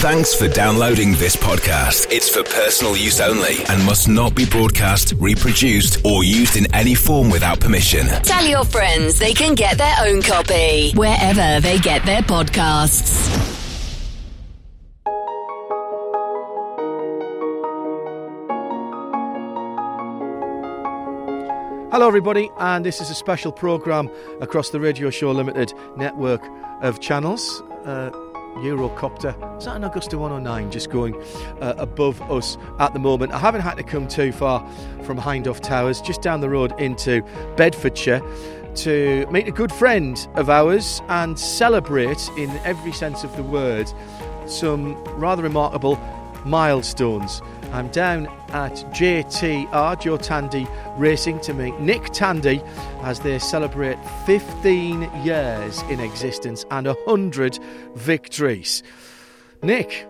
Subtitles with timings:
[0.00, 2.12] Thanks for downloading this podcast.
[2.12, 6.94] It's for personal use only and must not be broadcast, reproduced, or used in any
[6.94, 8.06] form without permission.
[8.22, 13.26] Tell your friends they can get their own copy wherever they get their podcasts.
[21.90, 24.10] Hello, everybody, and this is a special programme
[24.42, 26.46] across the Radio Show Limited network
[26.82, 27.62] of channels.
[27.86, 28.10] Uh,
[28.56, 31.14] Eurocopter, is that an Agusta 109 just going
[31.60, 33.32] uh, above us at the moment?
[33.32, 34.66] I haven't had to come too far
[35.04, 37.22] from Hindhaugh Towers, just down the road into
[37.56, 38.22] Bedfordshire
[38.76, 43.90] to meet a good friend of ours and celebrate, in every sense of the word,
[44.46, 45.96] some rather remarkable
[46.44, 47.42] milestones.
[47.72, 52.62] I'm down at JTR, Joe Tandy Racing, to meet Nick Tandy
[53.02, 57.58] as they celebrate 15 years in existence and 100
[57.96, 58.82] victories.
[59.62, 60.06] Nick,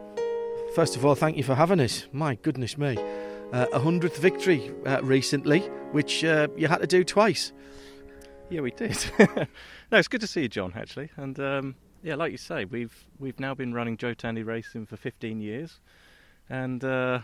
[0.76, 2.06] first of all, thank you for having us.
[2.12, 2.96] My goodness me.
[3.52, 5.60] Uh, a hundredth victory uh, recently,
[5.90, 7.52] which uh, you had to do twice.
[8.48, 8.96] Yeah, we did.
[9.90, 10.72] no, it's good to see you, John.
[10.76, 14.86] Actually, and um, yeah, like you say, we've we've now been running Joe Tandy Racing
[14.86, 15.80] for 15 years,
[16.48, 17.20] and uh,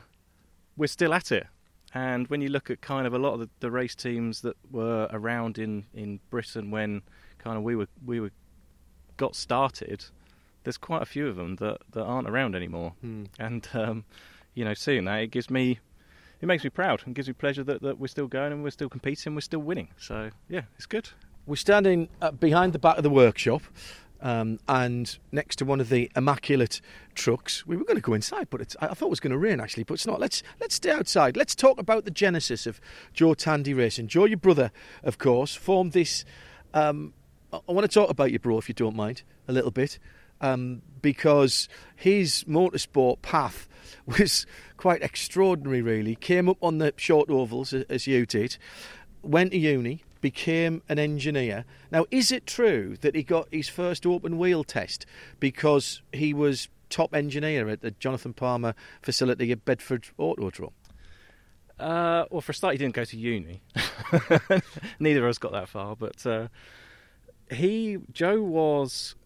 [0.77, 1.47] we're still at it.
[1.95, 4.57] And when you look at kind of a lot of the, the, race teams that
[4.71, 7.03] were around in, in Britain when
[7.39, 8.31] kind of we were we were
[9.19, 10.07] got started,
[10.65, 12.95] there's quite a few of them that, that aren't around anymore.
[13.03, 13.25] Hmm.
[13.39, 14.05] And um,
[14.55, 15.81] you know, seeing that it gives me
[16.41, 18.71] it makes me proud and gives me pleasure that, that we're still going and we're
[18.71, 19.89] still competing, we're still winning.
[19.99, 21.09] So yeah, it's good.
[21.47, 23.63] We're standing uh, behind the back of the workshop.
[24.23, 26.81] Um, and next to one of the immaculate
[27.17, 27.67] trucks.
[27.67, 29.83] We were going to go inside, but I thought it was going to rain actually,
[29.83, 30.21] but it's not.
[30.21, 31.37] Let's let's stay outside.
[31.37, 32.81] Let's talk about the genesis of
[33.13, 34.07] Joe Tandy Racing.
[34.07, 34.71] Joe, your brother,
[35.03, 36.25] of course, formed this.
[36.73, 37.15] Um,
[37.53, 39.99] I want to talk about your bro, if you don't mind, a little bit,
[40.41, 43.69] um, because his motorsport path
[44.07, 45.83] was quite extraordinary.
[45.83, 48.57] Really, came up on the short ovals as you did,
[49.23, 51.67] went to uni, became an engineer.
[51.91, 55.05] Now, is it true that he got his first open wheel test
[55.39, 60.73] because he was top engineer at the Jonathan Palmer facility at Bedford Autodrome?
[61.79, 63.61] Uh, well, for a start, he didn't go to uni.
[65.01, 66.49] Neither of us got that far, but uh,
[67.51, 69.17] he, Joe, was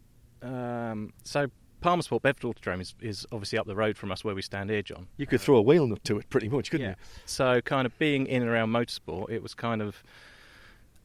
[0.43, 4.35] um, so Palmer Sport Bedford Autodrome is, is obviously up the road from us where
[4.35, 5.09] we stand here, John.
[5.19, 6.91] You could throw a wheel nut to it, pretty much, couldn't yeah.
[6.93, 7.21] you?
[7.27, 10.03] So, kind of being in and around motorsport, it was kind of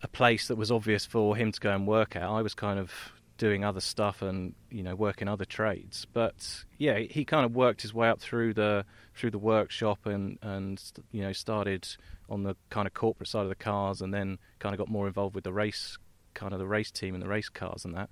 [0.03, 2.23] a place that was obvious for him to go and work at.
[2.23, 2.91] I was kind of
[3.37, 7.81] doing other stuff and you know working other trades, but yeah, he kind of worked
[7.81, 8.85] his way up through the
[9.15, 10.81] through the workshop and and
[11.11, 11.87] you know started
[12.29, 15.07] on the kind of corporate side of the cars, and then kind of got more
[15.07, 15.97] involved with the race
[16.33, 18.09] kind of the race team and the race cars and that,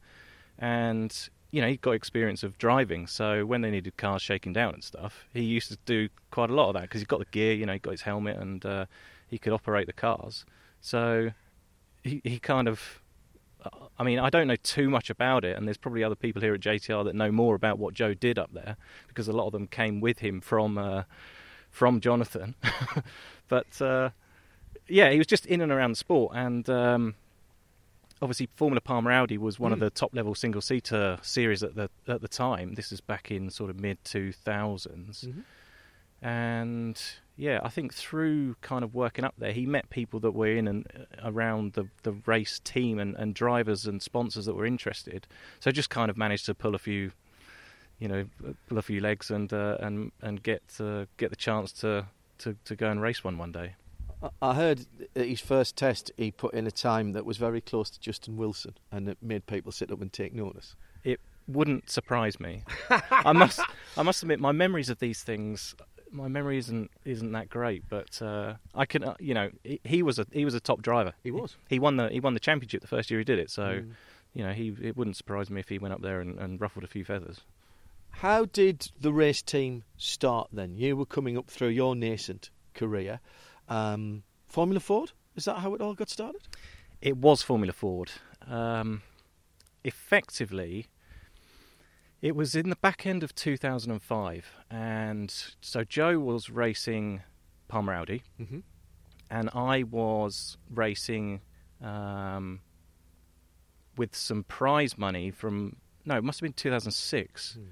[0.57, 3.07] and you know, he got experience of driving.
[3.07, 6.53] So when they needed cars shaking down and stuff, he used to do quite a
[6.53, 8.63] lot of that because he got the gear, you know, he got his helmet and
[8.65, 8.85] uh,
[9.27, 10.45] he could operate the cars.
[10.81, 11.31] So
[12.03, 13.01] he, he kind of
[13.99, 16.53] I mean, I don't know too much about it, and there's probably other people here
[16.53, 18.77] at JTR that know more about what Joe did up there
[19.07, 21.03] because a lot of them came with him from uh,
[21.69, 22.55] from Jonathan.
[23.49, 24.11] but uh,
[24.87, 27.15] yeah, he was just in and around the sport, and um,
[28.21, 29.73] obviously Formula Palmer Audi was one mm.
[29.73, 32.75] of the top level single seater series at the at the time.
[32.75, 35.41] This is back in sort of mid two thousands, mm-hmm.
[36.21, 37.01] And
[37.37, 40.67] yeah, I think through kind of working up there, he met people that were in
[40.67, 45.25] and uh, around the the race team and, and drivers and sponsors that were interested.
[45.61, 47.11] So just kind of managed to pull a few,
[47.97, 48.25] you know,
[48.67, 52.07] pull a few legs and uh, and and get uh, get the chance to,
[52.39, 53.75] to to go and race one one day.
[54.41, 54.85] I heard
[55.15, 58.35] at his first test he put in a time that was very close to Justin
[58.35, 60.75] Wilson, and it made people sit up and take notice.
[61.05, 62.63] It wouldn't surprise me.
[62.89, 63.61] I must
[63.95, 65.73] I must admit my memories of these things
[66.11, 70.03] my memory isn't isn't that great, but uh, I can uh, you know he, he,
[70.03, 71.13] was a he was a top driver.
[71.23, 71.55] He was.
[71.67, 73.49] He, he, won the he won the championship the first year he did it.
[73.49, 73.91] So mm.
[74.33, 76.83] you know he it wouldn't surprise me if he went up there and, and, ruffled
[76.83, 77.41] a few feathers.
[78.11, 80.75] How did the race team start then?
[80.75, 83.19] You were coming up through your nascent career.
[83.67, 86.41] Um, Formula Ford is that how it all got started?
[87.01, 88.11] It was Formula Ford.
[88.45, 89.03] Um,
[89.83, 90.87] effectively,
[92.21, 97.21] it was in the back end of 2005, and so Joe was racing
[97.67, 98.59] Palmer Audi, mm-hmm.
[99.29, 101.41] and I was racing
[101.81, 102.61] um,
[103.95, 107.57] with some prize money from no, it must have been 2006.
[107.59, 107.65] Mm.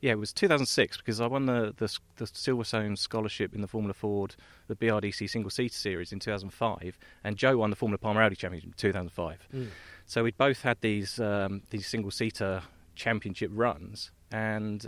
[0.00, 3.94] Yeah, it was 2006 because I won the, the the Silverstone scholarship in the Formula
[3.94, 4.34] Ford,
[4.66, 8.70] the BRDC single seater series in 2005, and Joe won the Formula Palmer Audi championship
[8.70, 9.48] in 2005.
[9.54, 9.68] Mm.
[10.06, 12.62] So we'd both had these um, these single seater
[12.94, 14.86] championship runs, and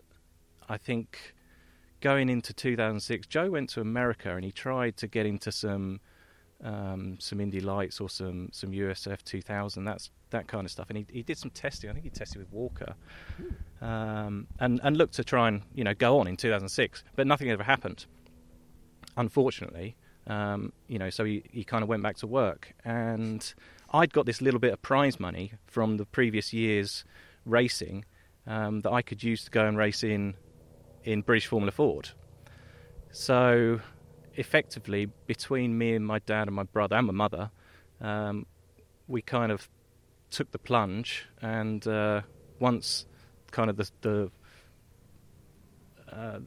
[0.68, 1.34] I think
[2.00, 6.00] going into 2006, Joe went to America and he tried to get into some
[6.62, 9.84] um, some Indy Lights or some some USF 2000.
[9.84, 10.88] That's that kind of stuff.
[10.88, 11.90] And he, he did some testing.
[11.90, 12.94] I think he tested with Walker,
[13.80, 17.50] um, and and looked to try and you know go on in 2006, but nothing
[17.50, 18.06] ever happened.
[19.16, 19.96] Unfortunately,
[20.26, 23.54] um, you know, so he, he kind of went back to work, and
[23.92, 27.04] I'd got this little bit of prize money from the previous year's
[27.44, 28.04] racing
[28.46, 30.34] um, that I could use to go and race in
[31.04, 32.10] in British Formula Ford.
[33.10, 33.80] So,
[34.34, 37.50] effectively, between me and my dad and my brother and my mother,
[38.00, 38.46] um,
[39.06, 39.68] we kind of
[40.30, 42.22] took the plunge, and uh,
[42.58, 43.06] once
[43.50, 44.30] kind of the the,
[46.10, 46.38] uh,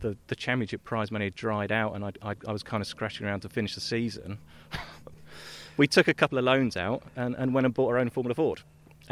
[0.00, 2.86] the the championship prize money had dried out, and I, I, I was kind of
[2.86, 4.38] scratching around to finish the season.
[5.76, 8.34] we took a couple of loans out and, and went and bought our own Formula
[8.34, 8.62] Ford,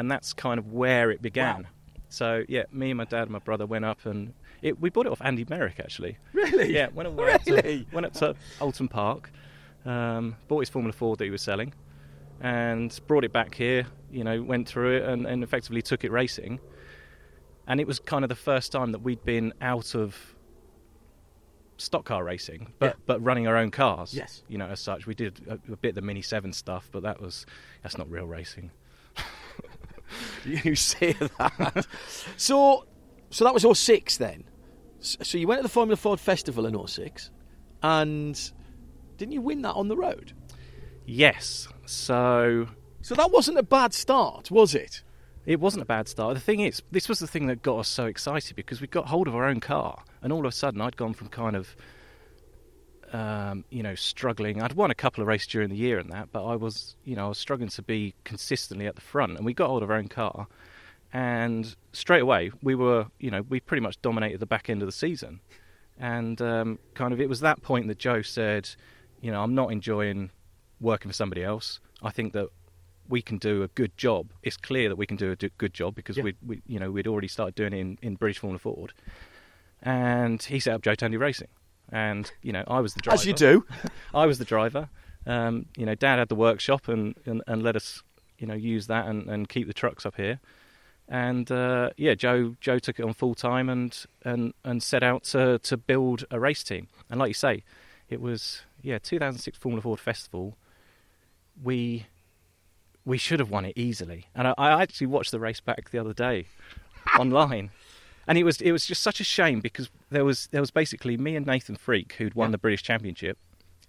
[0.01, 1.63] and that's kind of where it began.
[1.63, 1.69] Wow.
[2.09, 4.33] So yeah, me and my dad and my brother went up and
[4.63, 6.17] it, we bought it off Andy Meyrick actually.
[6.33, 6.73] Really?
[6.75, 7.17] Yeah, went, up
[7.47, 7.85] Really?
[7.85, 9.31] to, went up to Oulton Park,
[9.85, 11.73] um, bought his Formula Ford that he was selling,
[12.41, 13.87] and brought it back here.
[14.11, 16.59] You know, went through it and, and effectively took it racing.
[17.69, 20.17] And it was kind of the first time that we'd been out of
[21.77, 22.93] stock car racing, but Yeah.
[23.07, 24.13] but running our own cars.
[24.13, 24.43] Yes.
[24.49, 27.03] You know, as such, we did a, a bit of the Mini Seven stuff, but
[27.05, 27.47] that was
[27.83, 28.71] that's not real racing.
[30.45, 31.87] You say that.
[32.37, 32.87] so,
[33.31, 34.45] so that was 06 then.
[35.01, 37.31] So you went to the Formula Ford Festival in 06,
[37.83, 38.53] and
[39.17, 40.33] didn't you win that on the road?
[41.07, 41.69] Yes.
[41.87, 42.69] So
[43.03, 45.03] So that wasn't a bad start, was it?
[45.47, 46.35] It wasn't a bad start.
[46.35, 49.09] The thing is, this was the thing that got us so excited because we got
[49.09, 51.75] hold of our own car, and all of a sudden, I'd gone from kind of,
[53.13, 54.63] um, you know, struggling.
[54.63, 57.17] I'd won a couple of races during the year and that, but I was, you
[57.17, 59.37] know, I was struggling to be consistently at the front.
[59.37, 60.47] And we got hold of our own car,
[61.13, 64.87] and straight away, we were, you know, we pretty much dominated the back end of
[64.87, 65.41] the season.
[65.99, 68.71] And um, kind of, it was that point that Joe said,
[69.21, 70.31] you know, I'm not enjoying
[70.81, 71.81] working for somebody else.
[72.03, 72.49] I think that
[73.09, 74.29] we can do a good job.
[74.43, 76.23] It's clear that we can do a good job because Yeah.
[76.23, 78.93] we, we, you know, we'd already started doing it in, in British Formula Ford.
[79.83, 81.49] And he set up Joe Tandy Racing,
[81.93, 83.15] and you know, I was the driver.
[83.15, 83.65] As you do.
[84.15, 84.89] I was the driver.
[85.27, 88.03] Um, you know, Dad had the workshop and, and, and let us,
[88.39, 90.41] you know, use that and, and keep the trucks up here.
[91.09, 95.25] And uh, yeah, Joe Joe took it on full time and, and, and set out
[95.25, 96.89] to, to build a race team.
[97.11, 97.65] And like you say,
[98.09, 100.57] it was yeah 2006 Formula Ford Festival.
[101.63, 102.07] We
[103.05, 104.27] we should have won it easily.
[104.35, 106.47] And I, I actually watched the race back the other day
[107.19, 107.71] online.
[108.27, 111.17] And it was it was just such a shame because there was there was basically
[111.17, 112.53] me and Nathan Freke who'd won Yeah.
[112.53, 113.39] the British Championship,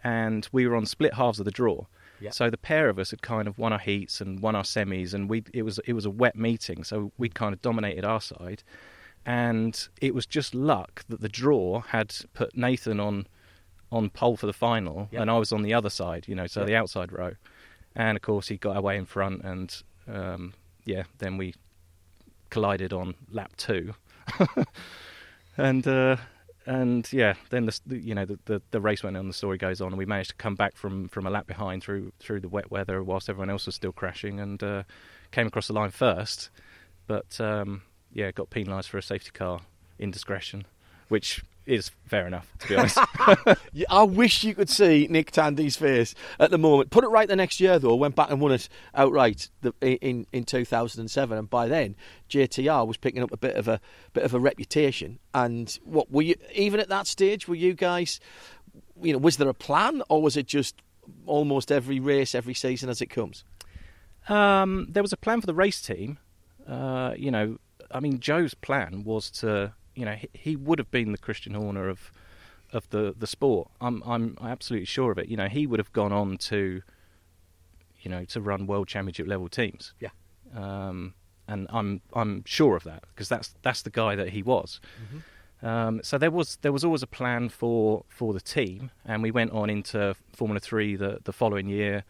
[0.04, 1.86] and we were on split halves of the draw.
[2.20, 2.30] Yeah.
[2.32, 5.14] So the pair of us had kind of won our heats and won our semis,
[5.14, 8.22] and we it was it was a wet meeting, so we'd kind of dominated our
[8.22, 8.64] side,
[9.26, 13.28] and it was just luck that the draw had put Nathan on
[13.92, 15.22] on pole for the final, Yeah.
[15.22, 17.34] and I was on the other side, you know, so the outside row,
[17.96, 20.54] and of course he got away in front, and um,
[20.86, 21.54] yeah, then we
[22.50, 23.94] collided on lap two,
[25.58, 26.18] and uh,
[26.66, 29.82] and yeah, then the, you know the, the the race went on, the story goes
[29.82, 32.50] on, and we managed to come back from from a lap behind through through the
[32.50, 34.84] wet weather whilst everyone else was still crashing, and uh,
[35.32, 36.50] came across the line first,
[37.08, 37.82] but um,
[38.14, 39.62] yeah, got penalised for a safety car
[40.00, 40.66] indiscretion,
[41.08, 42.98] which is fair enough to be honest.
[43.90, 46.90] I wish you could see Nick Tandy's face at the moment.
[46.90, 47.96] Put it right the next year though.
[47.96, 51.96] Went back and won it outright the, in in 2007, and by then
[52.30, 53.80] JTR was picking up a bit of a
[54.14, 55.20] bit of a reputation.
[55.34, 57.48] And what were you even at that stage?
[57.48, 58.20] Were you guys,
[59.02, 60.82] you know, was there a plan or was it just
[61.26, 63.44] almost every race, every season as it comes?
[64.30, 66.18] Um, there was a plan for the race team.
[66.68, 67.58] Uh, you know,
[67.90, 71.54] I mean, Joe's plan was to, you know, he, he would have been the Christian
[71.54, 72.12] Horner of
[72.74, 73.70] of the the sport.
[73.80, 75.28] I'm I'm absolutely sure of it.
[75.28, 76.82] You know, he would have gone on to,
[78.02, 79.94] you know, to run world championship level teams.
[80.00, 80.10] Yeah.
[80.56, 81.14] Um,
[81.48, 84.80] and I'm I'm sure of that because that's that's the guy that he was.
[85.64, 89.30] Um, so there was there was always a plan for, for the team, and we
[89.30, 92.04] went on into Formula Three the, the following year,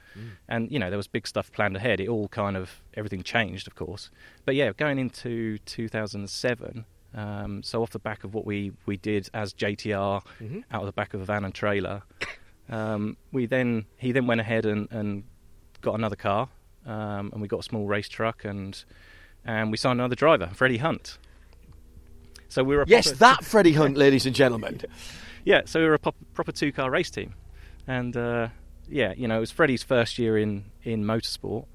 [0.47, 1.99] and you know there was big stuff planned ahead.
[1.99, 4.09] It all kind of everything changed, of course.
[4.45, 9.29] But yeah, going into 2007, um, so off the back of what we, we did
[9.33, 10.21] as JTR
[10.71, 12.03] out of the back of a van and trailer,
[12.69, 15.23] um, we then he then went ahead and, and
[15.81, 16.47] got another car,
[16.85, 18.83] um, and we got a small race truck, and
[19.45, 21.17] and we signed another driver, Freddie Hunt.
[22.47, 24.81] So we were a Yes, proper- that Freddie Hunt, ladies and gentlemen.
[25.45, 27.33] yeah, so we were a pop, proper two car race team,
[27.87, 28.49] and uh,
[28.89, 31.65] yeah, you know, it was Freddie's first year in in motorsport,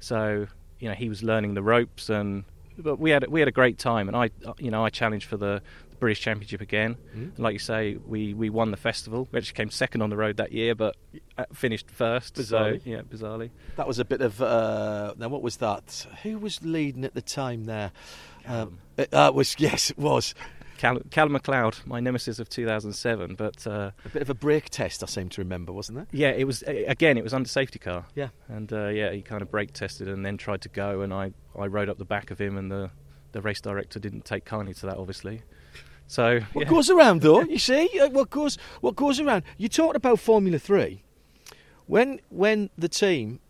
[0.00, 0.46] so
[0.78, 2.44] you know he was learning the ropes, and
[2.78, 5.36] but we had we had a great time, and I you know I challenged for
[5.36, 5.62] the
[5.98, 6.96] British Championship again.
[7.14, 7.36] Mm.
[7.36, 9.28] And like you say, we, we won the festival.
[9.30, 10.96] We actually came second on the road that year, but
[11.36, 12.34] uh, finished first.
[12.34, 12.82] Bizarrely.
[12.84, 13.50] So, yeah, bizarrely.
[13.76, 14.40] That was a bit of.
[14.40, 16.06] Uh, now, what was that?
[16.22, 17.92] Who was leading at the time there?
[18.46, 20.34] Um, it, uh, was yes, it was
[20.78, 23.34] Cal- Callum MacLeod, my nemesis of 2007.
[23.34, 25.02] But uh, a bit of a brake test.
[25.02, 26.06] I seem to remember, wasn't there?
[26.12, 27.18] yeah, it was again.
[27.18, 28.06] It was under safety car.
[28.14, 28.28] Yeah.
[28.48, 31.32] and uh, yeah, he kind of brake tested and then tried to go, and I,
[31.58, 32.90] I rode up the back of him, and the
[33.32, 35.42] the race director didn't take kindly to that, obviously.
[36.06, 36.70] So What yeah.
[36.70, 39.42] goes around, though, you see, uh, what goes what goes around.
[39.58, 41.02] You talked about Formula Three.
[41.86, 43.40] When when the team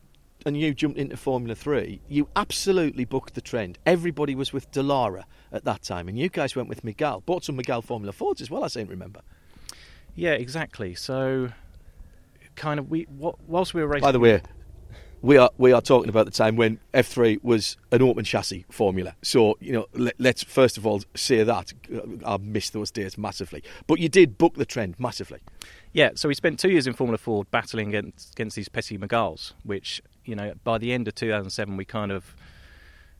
[0.46, 3.78] and you jumped into Formula Three, you absolutely booked the trend.
[3.86, 7.24] Everybody was with Dallara at that time, and you guys went with Mygale.
[7.24, 8.64] Bought some Mygale Formula Fords as well.
[8.64, 9.20] I seem to remember.
[10.14, 10.94] yeah, exactly.
[10.94, 11.50] So
[12.56, 14.06] kind of we whilst we were racing.
[14.06, 14.42] By the way,
[15.22, 19.14] we are we are talking about the time when F3 was an open chassis formula.
[19.22, 23.18] So you know, let, us first of all say that uh, I missed those days
[23.18, 23.62] massively.
[23.86, 25.40] But you did book the trend massively.
[25.92, 29.54] Yeah, so we spent two years in Formula Ford battling against, against these petty Mygales,
[29.64, 32.36] which you know by the end of 2007 we kind of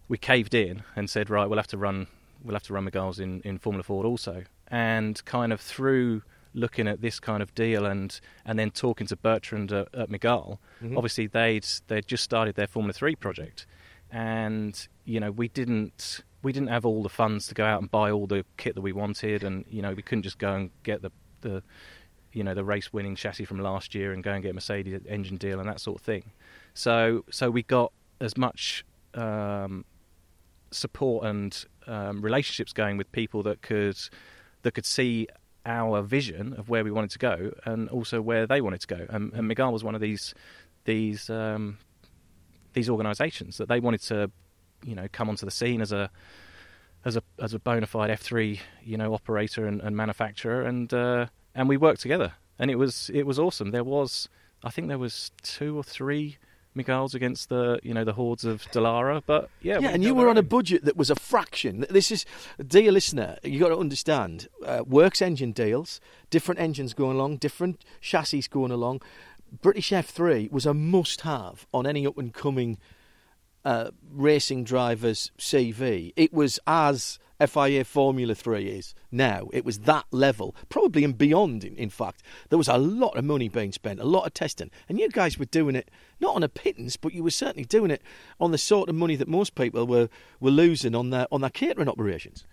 [0.09, 2.07] we caved in and said right we'll have to run
[2.43, 6.23] we'll have to run Mygales in, in Formula Ford also, and kind of through
[6.55, 10.59] looking at this kind of deal and and then talking to Bertrand at, at Mygale,
[10.83, 10.97] mm-hmm.
[10.97, 13.67] obviously they'd they'd just started their Formula Three project,
[14.11, 17.91] and you know we didn't we didn't have all the funds to go out and
[17.91, 20.71] buy all the kit that we wanted, and you know we couldn't just go and
[20.83, 21.11] get the
[21.41, 21.63] the
[22.33, 25.01] you know the race winning chassis from last year and go and get a Mercedes
[25.09, 26.31] engine deal and that sort of thing.
[26.79, 29.85] So so we got as much um,
[30.71, 33.99] support and um, relationships going with people that could
[34.63, 35.27] that could see
[35.67, 39.07] our vision of where we wanted to go and also where they wanted to go.
[39.11, 40.35] And, and Mygale was one of these
[40.85, 41.79] these um,
[42.75, 44.31] these organisations that they wanted to
[44.85, 46.09] you know come onto the scene as a
[47.05, 51.27] as a as a bona fide F3 you know operator and, and manufacturer and uh,
[51.57, 53.73] and we worked together and it was it was awesome.
[53.73, 54.29] There was
[54.63, 56.39] I think there was two or three
[56.79, 60.15] Mygale's against the you know the hordes of Dallara, but yeah, Yeah, we and you
[60.15, 61.85] were on a budget that was a fraction.
[61.91, 62.25] This is,
[62.65, 64.49] dear listener, you got to understand.
[64.65, 69.03] Uh, works engine deals, different engines going along, different chassis going along.
[69.63, 72.79] British F3 was a must-have on any up-and-coming
[73.65, 76.13] uh, racing driver's CV.
[76.17, 79.49] It was as FIA Formula 3 is now.
[79.53, 82.23] It was that level, probably and beyond, in, in fact.
[82.49, 84.71] There was a lot of money being spent, a lot of testing.
[84.89, 85.91] And you guys were doing it
[86.21, 88.03] not on a pittance, but you were certainly doing it
[88.41, 90.09] on the sort of money that most people were,
[90.41, 92.45] were losing on their, on their catering operations.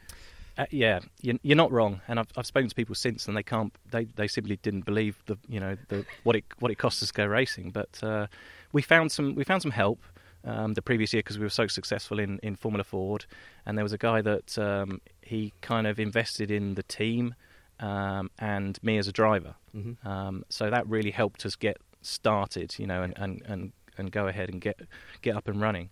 [0.58, 3.74] Uh, yeah, you're, not wrong, and I've, I've spoken to people since, and they can't,
[3.92, 7.10] they, they simply didn't believe the, you know, the what it what it cost us
[7.10, 7.72] to go racing.
[7.72, 8.28] But uh,
[8.72, 10.00] we found some, we found some help
[10.46, 13.26] um, the previous year because we were so successful in, in Formula Ford,
[13.66, 17.36] and there was a guy that um, he kind of invested in the team
[17.80, 19.56] um, and me as a driver.
[19.76, 20.08] Mm-hmm.
[20.08, 24.28] Um, so that really helped us get started, you know, and, and, and, and go
[24.28, 24.80] ahead and get
[25.22, 25.90] get up and running.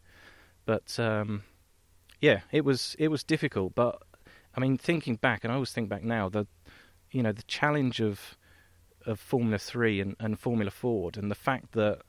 [0.66, 1.44] But um,
[2.22, 3.76] yeah, it was it was difficult.
[3.76, 4.02] But
[4.56, 6.48] I mean, thinking back, and I always think back now, the
[7.12, 8.38] you know the challenge of
[9.06, 12.00] of Formula Three and, and Formula Ford, and the fact that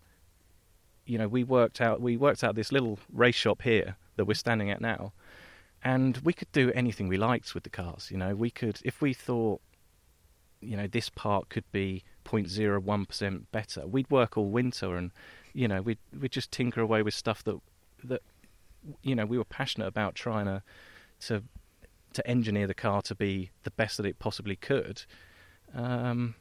[1.07, 4.35] you know we worked out we worked out this little race shop here that we're
[4.35, 5.13] standing at now,
[5.83, 8.11] and we could do anything we liked with the cars.
[8.11, 9.61] You know, we could if we thought
[10.61, 15.11] you know this part could be 0.01 percent better, we'd work all winter and
[15.53, 17.59] you know we'd we'd just tinker away with stuff that
[18.03, 18.23] that
[19.03, 20.63] you know we were passionate about trying to
[21.21, 21.43] to
[22.15, 25.03] to engineer the car to be the best that it possibly could.
[25.75, 26.35] Um,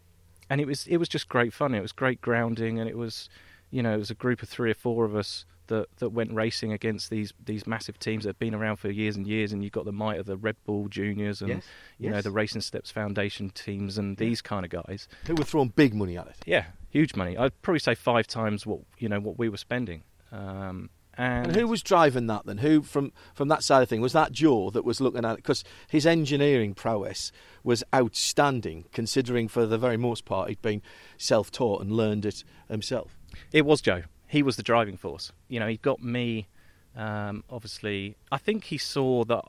[0.49, 1.73] and it was it was just great fun.
[1.73, 3.29] It was great grounding, and it was,
[3.73, 6.31] you know, it was a group of three or four of us that, that went
[6.31, 9.51] racing against these these massive teams that have been around for years and years.
[9.51, 11.63] And you've got the might of the Red Bull Juniors and Yes,
[11.97, 15.07] you know the Racing Steps Foundation teams and these kind of guys.
[15.25, 16.35] Who were throwing big money at it.
[16.45, 17.35] Yeah, huge money.
[17.35, 20.03] I'd probably say five times what you know what we were spending.
[20.31, 22.59] Um, and, And who was driving that then?
[22.59, 25.37] Who from from that side of thing was that Joe that was looking at it?
[25.37, 27.31] Because his engineering prowess
[27.63, 30.81] was outstanding, considering for the very most part he'd been
[31.17, 33.17] self-taught and learned it himself.
[33.51, 34.03] It was Joe.
[34.27, 35.31] He was the driving force.
[35.47, 36.47] You know, he got me.
[36.95, 39.45] Um, obviously, I think he saw that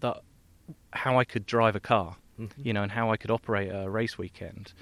[0.00, 0.22] that
[0.92, 2.16] how I could drive a car,
[2.62, 4.72] you know, and how I could operate a race weekend,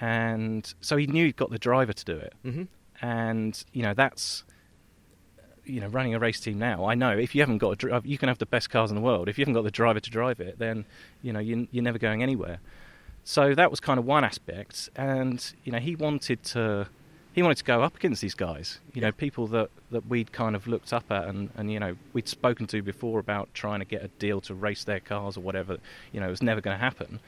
[0.00, 2.34] and so he knew he'd got the driver to do it.
[2.44, 2.62] Mm-hmm.
[3.02, 4.44] And you know, that's
[5.64, 6.84] you know, running a race team now.
[6.84, 8.96] I know if you haven't got a dri- you can have the best cars in
[8.96, 9.28] the world.
[9.28, 10.84] If you haven't got the driver to drive it, then
[11.22, 12.60] you know you, you're never going anywhere.
[13.24, 16.88] So that was kind of one aspect, and you know, he wanted to
[17.32, 18.80] he wanted to go up against these guys.
[18.92, 21.96] You know, people that, that we'd kind of looked up at and, and, you know,
[22.12, 25.40] we'd spoken to before about trying to get a deal to race their cars or
[25.40, 25.78] whatever.
[26.12, 27.20] You know, it was never going to happen.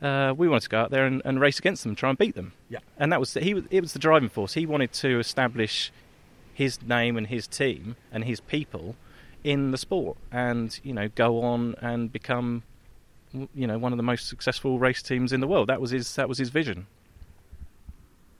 [0.00, 2.34] Uh, we wanted to go out there and, and, race against them, try and beat
[2.34, 2.52] them.
[2.68, 2.80] Yeah.
[2.98, 3.62] And that was he.
[3.70, 4.54] It was the driving force.
[4.54, 5.92] He wanted to establish
[6.52, 8.96] his name and his team and his people
[9.42, 12.64] in the sport, and you know, go on and become,
[13.32, 15.68] you know, one of the most successful race teams in the world.
[15.68, 16.14] That was his.
[16.16, 16.86] That was his vision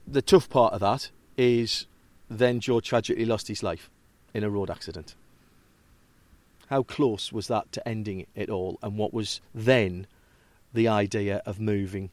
[0.07, 1.87] the tough part of that is
[2.29, 3.89] then Joe tragically lost his life
[4.33, 5.15] in a road accident.
[6.67, 10.07] How close was that to ending it all, and what was then
[10.73, 12.09] the idea of moving,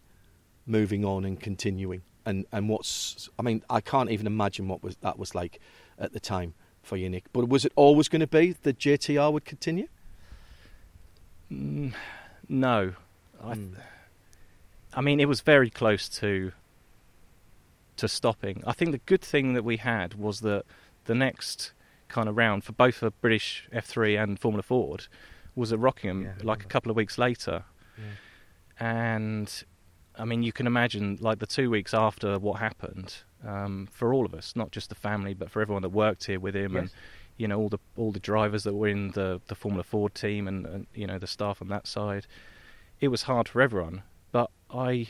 [0.66, 2.02] moving on and continuing?
[2.24, 5.58] And and what's I mean I can't even imagine what was that was like
[5.98, 7.24] at the time for you, Nick.
[7.32, 9.88] But was it always going to be that JTR would continue?
[11.50, 11.94] Mm,
[12.48, 12.92] no,
[13.42, 13.74] I, mm.
[14.94, 16.52] I mean it was very close to
[17.96, 18.62] to stopping.
[18.66, 20.64] I think the good thing that we had was that
[21.04, 21.72] the next
[22.08, 25.06] kind of round for both the British F3 and Formula Ford
[25.54, 27.64] was at Rockingham, yeah, like a couple of weeks later.
[27.98, 28.04] Yeah.
[28.78, 29.64] And
[30.16, 33.14] I mean, you can imagine like the two weeks after what happened
[33.46, 36.40] um, for all of us, not just the family, but for everyone that worked here
[36.40, 36.80] with him, yes.
[36.80, 36.90] and
[37.36, 40.46] you know all the all the drivers that were in the the Formula Ford team,
[40.46, 42.26] and, and you know the staff on that side.
[43.00, 45.08] It was hard for everyone, but I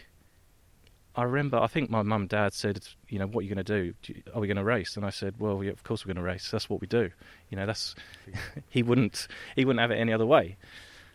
[1.14, 3.64] I remember, I think my mum and dad said, you know, what are you going
[3.64, 4.22] to do?
[4.34, 4.96] Are we going to race?
[4.96, 6.50] And I said, well, yeah, of course we're going to race.
[6.50, 7.10] That's what we do.
[7.50, 7.94] You know, that's
[8.70, 10.56] he wouldn't he wouldn't have it any other way.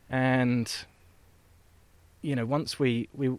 [0.10, 0.72] And
[2.22, 3.38] you know, once we we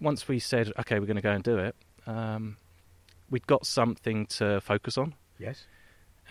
[0.00, 2.56] once we said, okay, we're going to go and do it, um,
[3.30, 5.14] we'd got something to focus on.
[5.38, 5.66] Yes.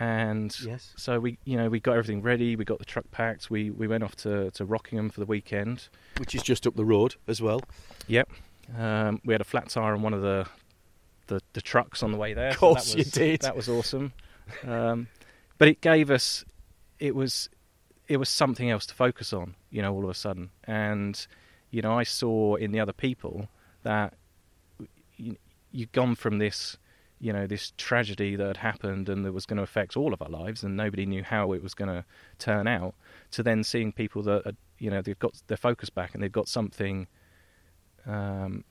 [0.00, 0.92] And yes.
[0.96, 2.54] so we, you know, we got everything ready.
[2.54, 3.50] We got the truck packed.
[3.50, 5.88] We we went off to to Rockingham for the weekend,
[6.18, 7.62] which is just up the road as well.
[8.06, 8.28] Yep.
[8.76, 10.46] Um, we had a flat tire on one of the,
[11.28, 12.50] the, the trucks on the way there.
[12.50, 13.40] Of course, so was, you did.
[13.42, 14.12] That was awesome.
[14.66, 15.08] Um,
[15.56, 16.44] but it gave us,
[16.98, 17.48] it was,
[18.08, 19.54] it was something else to focus on.
[19.70, 21.26] You know, all of a sudden, and
[21.70, 23.48] you know, I saw in the other people
[23.82, 24.14] that
[25.16, 25.36] you,
[25.70, 26.78] you'd gone from this,
[27.20, 30.22] you know, this tragedy that had happened and that was going to affect all of
[30.22, 32.04] our lives, and nobody knew how it was going to
[32.38, 32.94] turn out,
[33.32, 36.32] to then seeing people that, had, you know, they've got their focus back and they've
[36.32, 37.06] got something
[38.08, 38.64] um,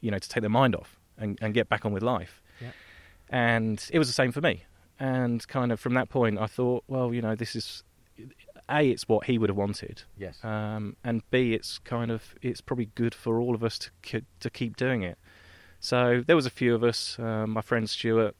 [0.00, 2.42] you know, to take their mind off and, and get back on with life.
[2.60, 2.72] Yeah.
[3.30, 4.64] And it was the same for me.
[5.00, 7.82] And kind of from that point, I thought, well, you know, this is
[8.68, 10.02] a, it's what he would have wanted.
[10.16, 10.38] Yes.
[10.44, 14.50] Um, and B, it's kind of it's probably good for all of us to to
[14.50, 15.18] keep doing it.
[15.80, 17.18] So there was a few of us.
[17.18, 18.34] Uh, my friend Stuart,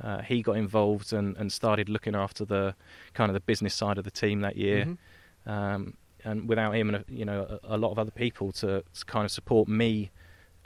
[0.00, 2.74] uh, he got involved and, and started looking after the
[3.14, 4.84] kind of the business side of the team that year.
[4.84, 5.50] Mm-hmm.
[5.50, 5.94] Um,
[6.28, 9.24] and without him and you know a, a lot of other people to, to, kind
[9.24, 10.10] of support me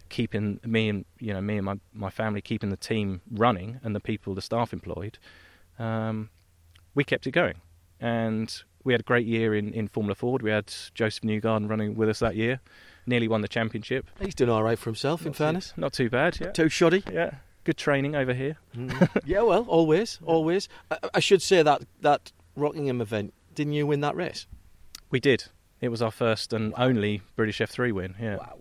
[0.08, 3.94] keeping me and you know me and my, my family keeping the team running and
[3.94, 5.18] the people the staff employed
[5.78, 6.30] um,
[6.94, 7.60] we kept it going.
[8.00, 10.42] And we had a great year in, in Formula Ford.
[10.42, 12.60] We had Josef Newgarden running with us that year
[13.06, 14.06] nearly won the championship.
[14.20, 15.72] He's done all right for himself not in too, fairness.
[15.76, 16.50] not too bad yeah.
[16.50, 17.02] Too shoddy.
[17.12, 18.56] Yeah good training over here.
[18.76, 19.08] Mm.
[19.24, 20.68] yeah well always always.
[20.90, 24.46] I, I should say that that Rockingham event didn't you win that race
[25.12, 25.44] we did.
[25.80, 28.14] It was our first and only British F3 win.
[28.20, 28.36] Yeah.
[28.36, 28.58] Wow.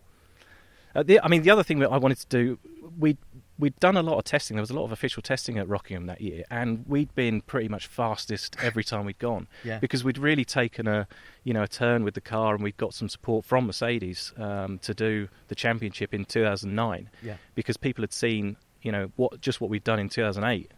[0.93, 2.59] Uh, the, I mean, the other thing that I wanted to do,
[2.99, 3.17] we
[3.57, 4.57] we'd done a lot of testing.
[4.57, 7.69] There was a lot of official testing at Rockingham that year, and we'd been pretty
[7.69, 9.77] much fastest every time we'd gone yeah.
[9.77, 11.07] because we'd really taken a
[11.43, 14.79] you know a turn with the car, and we'd got some support from Mercedes um,
[14.79, 17.09] to do the championship in 2009.
[17.23, 17.37] Yeah.
[17.55, 20.71] Because people had seen you know what just what we'd done in 2008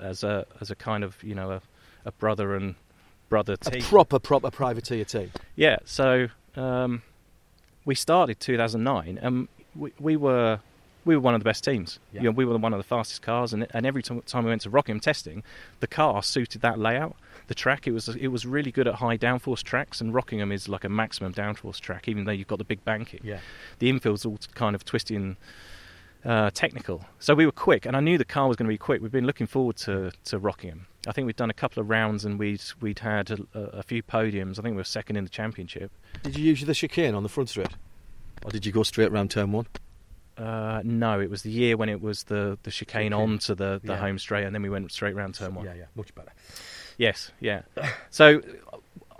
[0.00, 1.60] as a as a kind of you know a,
[2.06, 2.76] a brother and
[3.30, 3.80] brother team.
[3.80, 5.32] A proper, proper privateer team.
[5.56, 7.02] Yeah, so um,
[7.86, 10.60] we started 2009, and we, we, were
[11.06, 11.98] we were one of the best teams.
[12.12, 12.20] Yeah.
[12.20, 14.50] You know, we were one of the fastest cars, and, and every time, time we
[14.50, 15.42] went to Rockingham testing,
[15.78, 17.16] the car suited that layout.
[17.46, 20.68] The track it was it was really good at high downforce tracks, and Rockingham is
[20.68, 23.20] like a maximum downforce track, even though you've got the big banking.
[23.24, 23.40] Yeah.
[23.78, 25.36] The infield's all kind of twisting
[26.24, 27.04] uh, technical.
[27.18, 29.00] So we were quick, and I knew the car was going to be quick.
[29.02, 30.86] We've been looking forward to, to Rockingham.
[31.06, 34.02] I think we'd done a couple of rounds and we'd we'd had a, a, few
[34.02, 34.58] podiums.
[34.58, 35.90] I think we were second in the championship.
[36.22, 37.68] Did you use the chicane on the front straight,
[38.44, 39.66] or did you go straight round turn one?
[40.36, 43.12] Uh, no, it was the year when it was the, the chicane, chicane.
[43.12, 43.98] onto the, the yeah.
[43.98, 45.64] home straight, and then we went straight round turn one.
[45.64, 46.32] Yeah, yeah, much better.
[46.98, 47.62] Yes, yeah.
[48.10, 48.42] so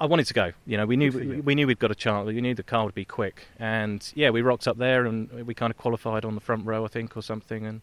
[0.00, 0.52] I wanted to go.
[0.66, 2.26] You know, we knew we, we, knew we'd got a chance.
[2.26, 5.52] We knew the car would be quick, and yeah, we rocked up there and we
[5.52, 7.82] kind of qualified on the front row, I think, or something, and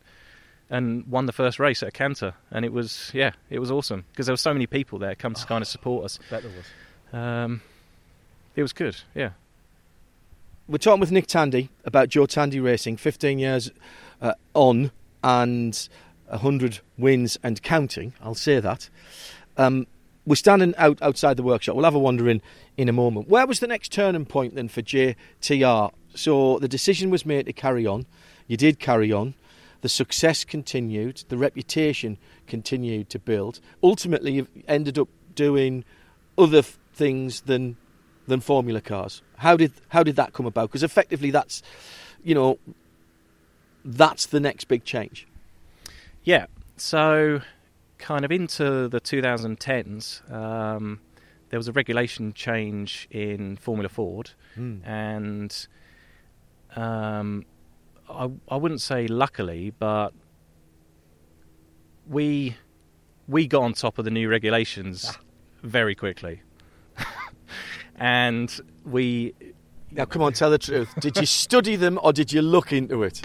[0.69, 4.05] and won the first race at a canter, and it was yeah, it was awesome
[4.11, 6.19] because there were so many people there come to kind of support us.
[6.27, 6.65] I bet there was.
[7.13, 7.61] Um,
[8.55, 9.31] it was good, yeah.
[10.67, 13.71] We're talking with Nick Tandy about Joe Tandy Racing, 15 years
[14.21, 14.91] uh, on
[15.23, 15.87] and
[16.27, 18.13] 100 wins and counting.
[18.21, 18.89] I'll say that.
[19.55, 19.87] Um,
[20.27, 21.75] we're standing out outside the workshop.
[21.75, 22.41] We'll have a wander in
[22.75, 23.29] in a moment.
[23.29, 25.91] Where was the next turning point then for JTR?
[26.13, 28.05] So the decision was made to carry on.
[28.45, 29.35] You did carry on.
[29.81, 31.23] The success continued.
[31.29, 33.61] The reputation continued to build.
[33.81, 35.85] Ultimately, you ended up doing
[36.37, 37.77] other f- things than
[38.27, 39.21] than Formula cars.
[39.37, 40.69] How did how did that come about?
[40.69, 41.63] Because effectively, that's
[42.21, 42.59] you know
[43.85, 45.25] that's the next big change.
[46.23, 46.47] Yeah.
[46.75, 47.41] So,
[47.97, 50.99] kind of into the 2010s, um,
[51.49, 54.81] there was a regulation change in Formula Ford, Mm.
[54.87, 55.67] and
[56.75, 57.45] um,
[58.09, 60.13] I, I wouldn't say luckily, but
[62.07, 62.55] we
[63.27, 65.17] we got on top of the new regulations
[65.63, 66.41] very quickly,
[67.95, 69.33] and we
[69.91, 70.93] Now, come on, tell the truth.
[70.99, 73.21] Did you study them or did you look into it?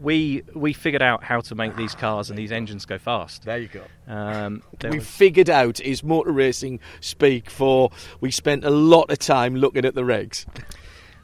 [0.00, 3.44] We we figured out how to make these cars and these engines go fast.
[3.44, 3.82] There you go.
[4.08, 9.10] Um, there we was- figured out is motor racing speak for we spent a lot
[9.10, 10.46] of time looking at the regs.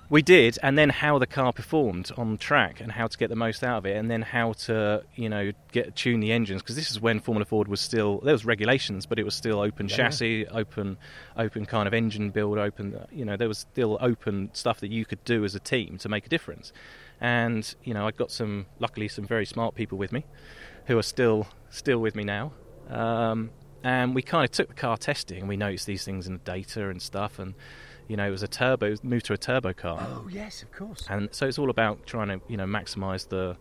[0.09, 3.35] We did, and then how the car performed on track, and how to get the
[3.35, 6.63] most out of it, and then how to, you know, get tune the engines.
[6.63, 9.59] Because this is when Formula Ford was still there was regulations, but it was still
[9.59, 9.97] open Yeah.
[9.97, 10.97] chassis, open,
[11.37, 13.01] open kind of engine build, open.
[13.11, 16.09] You know, there was still open stuff that you could do as a team to
[16.09, 16.73] make a difference.
[17.21, 20.25] And you know, I got some, luckily, some very smart people with me,
[20.87, 22.53] who are still still with me now.
[22.89, 23.51] Um,
[23.83, 26.39] and we kind of took the car testing, and we noticed these things in the
[26.41, 27.55] data and stuff, and
[28.09, 31.07] you know, it was a turbo, moved to a turbo car Oh yes, of course.
[31.09, 33.57] and so it's all about trying to you know maximize the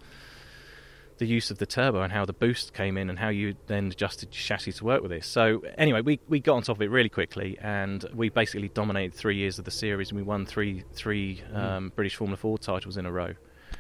[1.18, 3.88] the use of the turbo and how the boost came in and how you then
[3.88, 5.26] adjusted your chassis to work with this.
[5.28, 9.14] So anyway, we, we got on top of it really quickly and we basically dominated
[9.14, 12.98] three years of the series and we won three three um, British Formula Four titles
[12.98, 13.34] in a row.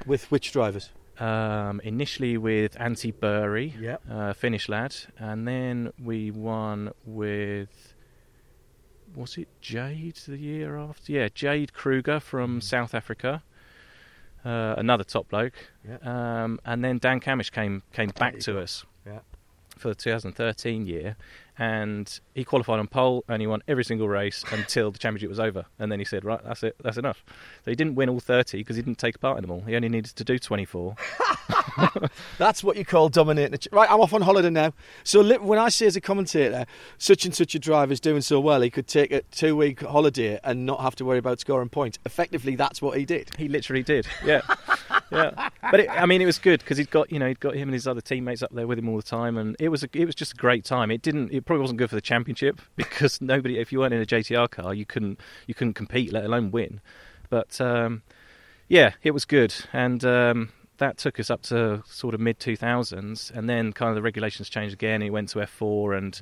[0.05, 0.89] With which drivers?
[1.19, 4.01] Um, initially with Antti Buri, Yep.
[4.11, 7.93] uh, Finnish lad, and then we won with
[9.15, 11.11] was it Jade the year after?
[11.13, 13.43] Yeah, Jade Kruger from South Africa,
[14.45, 15.53] uh, another top bloke,
[15.87, 15.97] Yeah.
[16.43, 19.19] um, and then Dan Cammish came came back to us Yeah.
[19.77, 21.17] for the 2013 year,
[21.57, 25.39] and he qualified on pole and he won every single race until the championship was
[25.39, 27.23] over, and then he said, "Right, that's it, that's enough."
[27.65, 29.61] So he didn't win all 30 because he didn't take part in them all.
[29.61, 30.95] He only needed to do 24.
[32.37, 33.57] That's what you call dominating.
[33.57, 34.73] ch- Right, I'm off on holiday now.
[35.03, 36.65] So li- when I say as a commentator,
[36.97, 40.65] such and such a driver's doing so well, he could take a two-week holiday and
[40.65, 41.99] not have to worry about scoring points.
[42.05, 43.29] Effectively, that's what he did.
[43.37, 44.07] He literally did.
[44.25, 44.41] Yeah,
[45.11, 45.49] yeah.
[45.71, 47.69] But it, I mean, it was good because he'd got you know he'd got him
[47.69, 49.89] and his other teammates up there with him all the time, and it was a,
[49.93, 50.91] it was just a great time.
[50.91, 51.31] It didn't.
[51.33, 53.59] It probably wasn't good for the championship because nobody.
[53.59, 56.79] If you weren't in a JTR car, you couldn't you couldn't compete, let alone win.
[57.29, 58.03] But um,
[58.67, 62.55] yeah, it was good, and um, that took us up to sort of mid two
[62.55, 65.01] thousands, and then kind of the regulations changed again.
[65.01, 66.19] It went to F four, and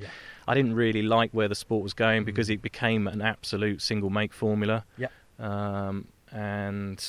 [0.47, 4.09] I didn't really like where the sport was going because it became an absolute single
[4.09, 5.07] make formula Yeah.
[5.39, 7.03] um, and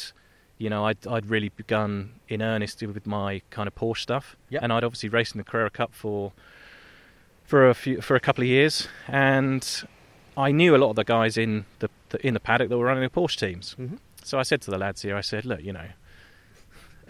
[0.58, 4.60] you know I'd, I'd really begun in earnest with my kind of Porsche stuff, Yeah.
[4.62, 6.32] and I'd obviously raced in the Carrera Cup for
[7.44, 9.84] for a few for a couple of years, and
[10.36, 12.86] I knew a lot of the guys in the, the in the paddock that were
[12.86, 13.76] running the Porsche teams.
[13.78, 13.98] Mhm.
[14.22, 15.88] So I said to the lads here, I said, look, you know,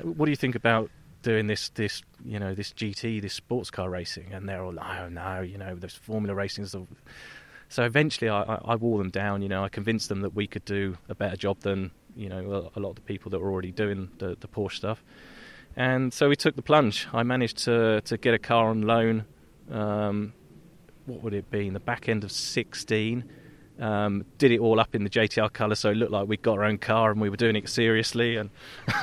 [0.02, 0.90] what do you think about
[1.22, 4.32] doing this this you know this GT this sports car racing?
[4.32, 6.66] And they're all oh no, you know, there's Formula racing.
[6.66, 6.86] So
[7.68, 9.42] so eventually, I, I, I wore them down.
[9.42, 12.70] You know, I convinced them that we could do a better job than you know
[12.74, 15.02] a, a lot of the people that were already doing the, the Porsche stuff.
[15.76, 17.08] And so we took the plunge.
[17.12, 19.24] I managed to to get a car on loan.
[19.70, 20.34] Um,
[21.06, 23.24] what would it be in the back end of 16?
[23.80, 26.58] Um, did it all up in the JTR colour, so it looked like we got
[26.58, 28.36] our own car and we were doing it seriously.
[28.36, 28.50] And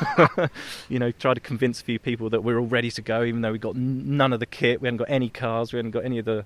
[0.89, 3.23] you know, tried to convince a few people that we are all ready to go,
[3.23, 4.81] even though we got none of the kit.
[4.81, 5.73] We hadn't got any cars.
[5.73, 6.45] We hadn't got any of the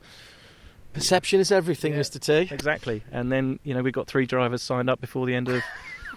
[0.93, 1.99] Perception is everything, Yeah.
[1.99, 2.19] Mr.
[2.19, 2.53] T.
[2.53, 3.03] Exactly.
[3.11, 5.61] And then you know we got three drivers signed up before the end of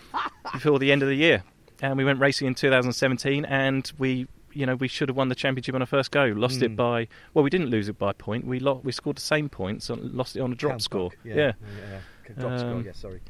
[0.52, 1.42] before the end of the year,
[1.82, 5.34] and we went racing in 2017, and we you know we should have won the
[5.34, 6.24] championship on our first go.
[6.36, 6.62] Lost Mm.
[6.64, 8.46] it by well, we didn't lose it by a point.
[8.46, 11.10] We lo- we scored the same points, and lost it on a drop Count score.
[11.10, 11.18] back.
[11.24, 11.34] Yeah.
[11.36, 12.34] yeah.
[12.38, 13.20] Drop score, Um, yeah, sorry.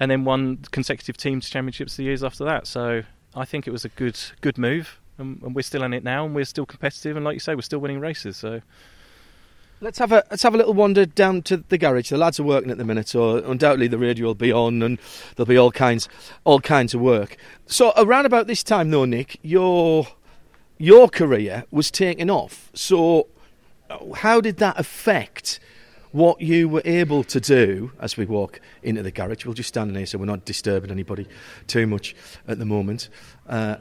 [0.00, 2.66] and then won consecutive teams championships the years after that.
[2.66, 3.02] So
[3.34, 5.00] I think it was a good good move.
[5.16, 7.16] And, and we're still in it now, and we're still competitive.
[7.16, 8.36] And like you say, we're still winning races.
[8.36, 8.60] So
[9.80, 12.08] Let's have a let's have a little wander down to the garage.
[12.08, 14.98] The lads are working at the minute, so undoubtedly the radio will be on, and
[15.36, 16.08] there'll be all kinds
[16.44, 17.36] all kinds of work.
[17.66, 20.06] So around about this time, though, Nick, your
[20.78, 22.70] your career was taking off.
[22.74, 23.28] So
[24.16, 25.60] how did that affect
[26.12, 29.44] what you were able to do as we walk into the garage?
[29.44, 31.26] We'll just stand in here so we're not disturbing anybody
[31.66, 32.14] too much
[32.48, 33.08] at the moment.
[33.48, 33.76] Uh,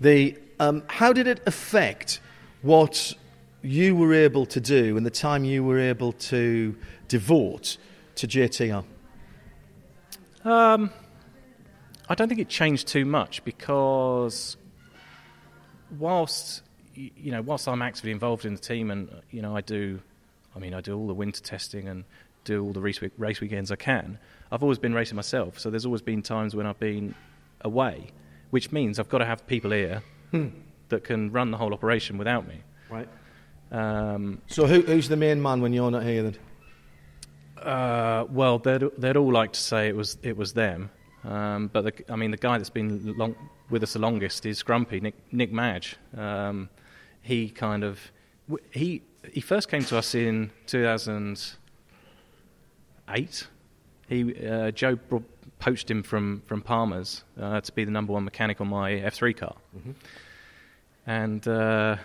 [0.00, 2.20] the Um, how did it affect
[2.62, 3.14] what
[3.62, 6.76] you were able to do and the time you were able to
[7.08, 7.78] devote
[8.14, 8.84] to JTR?
[10.44, 10.90] Um,
[12.08, 14.56] I don't think it changed too much because
[15.98, 16.62] whilst
[16.94, 20.00] you know, whilst I'm actively involved in the team and you know, I do,
[20.54, 22.04] I mean, I do all the winter testing and
[22.44, 24.18] do all the race, week, race weekends I can.
[24.50, 27.14] I've always been racing myself, so there's always been times when I've been
[27.62, 28.08] away,
[28.50, 30.02] which means I've got to have people here
[30.88, 32.60] that can run the whole operation without me.
[32.90, 33.08] Right.
[33.70, 36.36] Um, So who, who's the main man when you're not here then?
[37.56, 40.90] Uh, well, they'd they'd all like to say it was it was them,
[41.24, 43.34] um, but the, I mean the guy that's been long,
[43.70, 45.96] with us the longest is Grumpy Nick Nick Madge.
[46.16, 46.68] Um,
[47.20, 48.12] he kind of
[48.70, 53.46] he he first came to us in 2008.
[54.08, 55.24] He uh, Joe bro-
[55.58, 59.36] poached him from from Palmer's uh, to be the number one mechanic on my F3
[59.36, 59.56] car,
[61.06, 61.46] and.
[61.46, 61.96] Uh,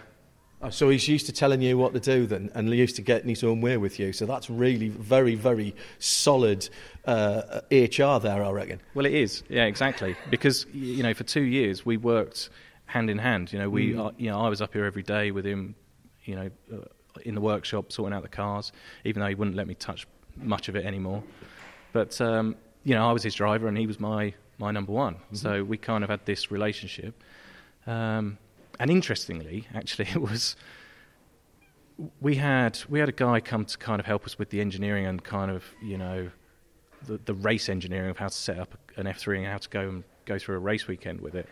[0.59, 3.29] Oh, so he's used to telling you what to do then, and used to getting
[3.29, 4.11] his own way with you.
[4.11, 6.67] So that's really very, very solid
[7.05, 8.81] uh, HR there, I reckon.
[8.95, 9.43] Well, it is.
[9.49, 10.15] Yeah, exactly.
[10.31, 12.49] Because you know, for two years we worked
[12.87, 13.53] hand in hand.
[13.53, 15.75] You know, we, uh, you know, I was up here every day with him.
[16.23, 16.77] You know, uh,
[17.23, 18.71] in the workshop sorting out the cars,
[19.05, 21.23] even though he wouldn't let me touch much of it anymore.
[21.93, 25.17] But um, you know, I was his driver and he was my my number one.
[25.33, 27.21] So we kind of had this relationship.
[27.85, 28.37] Um,
[28.79, 30.55] and interestingly, actually, it was
[32.21, 35.05] we had we had a guy come to kind of help us with the engineering
[35.05, 36.29] and kind of you know
[37.05, 39.89] the, the race engineering of how to set up an F3 and how to go
[39.89, 41.47] and go through a race weekend with it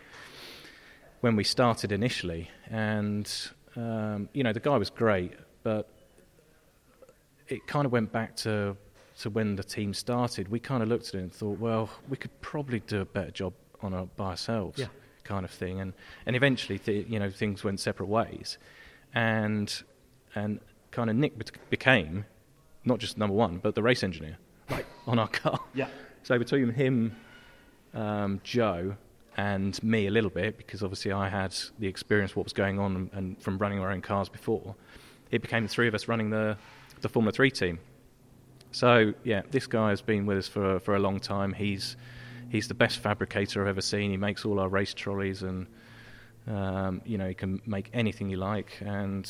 [1.20, 2.50] when we started initially.
[2.70, 3.32] And
[3.76, 5.88] um, you know the guy was great, but
[7.48, 8.76] it kind of went back to
[9.20, 10.48] to when the team started.
[10.48, 13.30] We kind of looked at it and thought, well, we could probably do a better
[13.30, 14.88] job on our, by ourselves, Yeah.
[15.26, 15.80] Kind of thing.
[15.80, 15.92] And
[16.24, 18.58] and eventually, th- you know, things went separate ways,
[19.14, 19.82] and
[20.34, 20.60] and
[20.90, 22.24] kind of Nick bec- became
[22.84, 24.36] not just number one, but the race engineer
[24.70, 24.86] Right.
[25.06, 25.60] on our car.
[25.74, 25.88] Yeah.
[26.22, 27.16] So between him,
[27.94, 28.96] um, Joe,
[29.36, 32.78] and me a little bit, because obviously I had the experience of what was going
[32.78, 34.74] on and, and from running our own cars before,
[35.30, 36.56] it became the three of us running the
[37.02, 37.78] the Formula Three team.
[38.72, 41.52] So yeah, this guy has been with us for for a long time.
[41.52, 41.96] He's
[42.50, 44.10] he's the best fabricator I've ever seen.
[44.10, 45.66] He makes all our race trolleys and.
[46.48, 49.28] Um, you know, he can make anything you like, and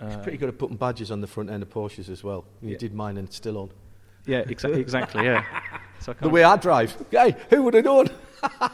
[0.00, 2.44] uh, Pretty good at putting badges on the front end of Porsches as well.
[2.62, 2.78] You Yeah.
[2.78, 3.70] did mine and it's still on.
[4.26, 5.44] yeah, exa- exactly, yeah.
[5.98, 6.96] So The way I drive.
[7.10, 8.10] Hey, who would have known?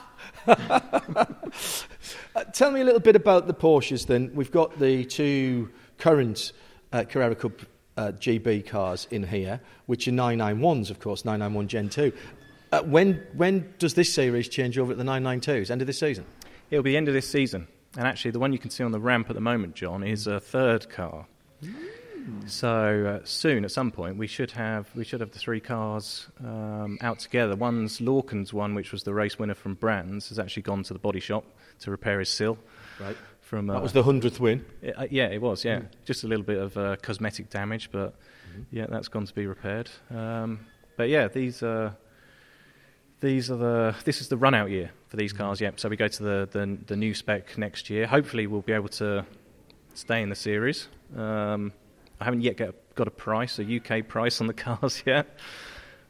[2.34, 4.30] Uh, tell me a little bit about the Porsches then.
[4.34, 6.52] We've got the two current
[6.92, 7.52] uh, Carrera Cup
[7.96, 12.12] uh, GB cars in here, which are 991s, of course, 991 Gen 2.
[12.72, 15.70] Uh, when, when does this series change over at the 992s?
[15.70, 16.24] End of this season?
[16.70, 17.68] It'll be the end of this season.
[17.98, 20.26] And actually, the one you can see on the ramp at the moment, John, is
[20.26, 21.26] a third car.
[22.46, 26.28] So uh, soon, at some point, we should have we should have the three cars
[26.40, 27.56] um, out together.
[27.56, 30.98] One's Lorcan's one, which was the race winner from Brands, has actually gone to the
[31.00, 31.44] body shop
[31.80, 32.58] to repair his sill.
[33.00, 33.16] Right.
[33.40, 34.64] From uh, That was the 100th win.
[34.96, 35.64] uh, yeah, it was.
[35.64, 38.14] Yeah, just a little bit of uh, cosmetic damage, but
[38.70, 39.90] yeah, that's gone to be repaired.
[40.10, 40.60] Um,
[40.96, 41.96] but yeah, these are
[43.22, 45.60] these are the this is the run out year for these cars.
[45.60, 48.06] Yeah, so we go to the, the the new spec next year.
[48.06, 49.24] Hopefully, we'll be able to
[49.94, 50.88] stay in the series.
[51.16, 51.72] Um,
[52.20, 52.56] I haven't yet
[52.94, 55.38] got a price, a UK price on the cars yet,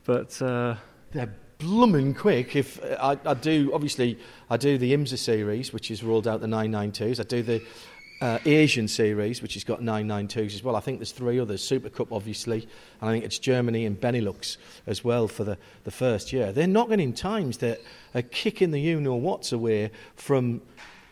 [0.04, 0.76] but uh,
[1.12, 2.56] They're blooming quick.
[2.56, 4.18] If uh, I, I do, obviously,
[4.50, 7.20] I do the IMSA series, which is rolled out the 992s.
[7.20, 7.62] I do the
[8.22, 10.76] uh, Asian series, which has got 992s as well.
[10.76, 11.62] I think there's three others.
[11.62, 12.68] Super Cup, obviously,
[13.00, 16.52] and I think it's Germany and Benelux as well for the, the first year.
[16.52, 17.80] They're knocking in times that
[18.14, 20.62] are kicking the you know what's away from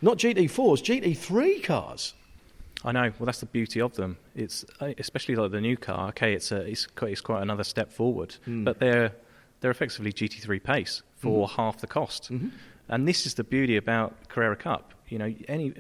[0.00, 2.14] not GT4s, GT3 cars.
[2.84, 3.12] I know.
[3.18, 4.16] Well, that's the beauty of them.
[4.34, 6.08] It's uh, especially like the new car.
[6.10, 9.12] Okay, it's a, it's quite, it's quite another step forward, but they're
[9.60, 12.30] they're effectively GT3 pace for half the cost.
[12.88, 14.94] And this is the beauty about Carrera Cup.
[15.08, 15.74] You know, any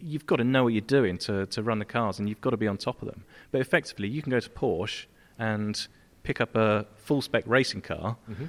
[0.00, 2.50] you've got to know what you're doing to to run the cars, and you've got
[2.50, 3.24] to be on top of them.
[3.50, 5.06] But effectively, you can go to Porsche
[5.38, 5.86] and
[6.22, 8.46] pick up a full spec racing car mm-hmm.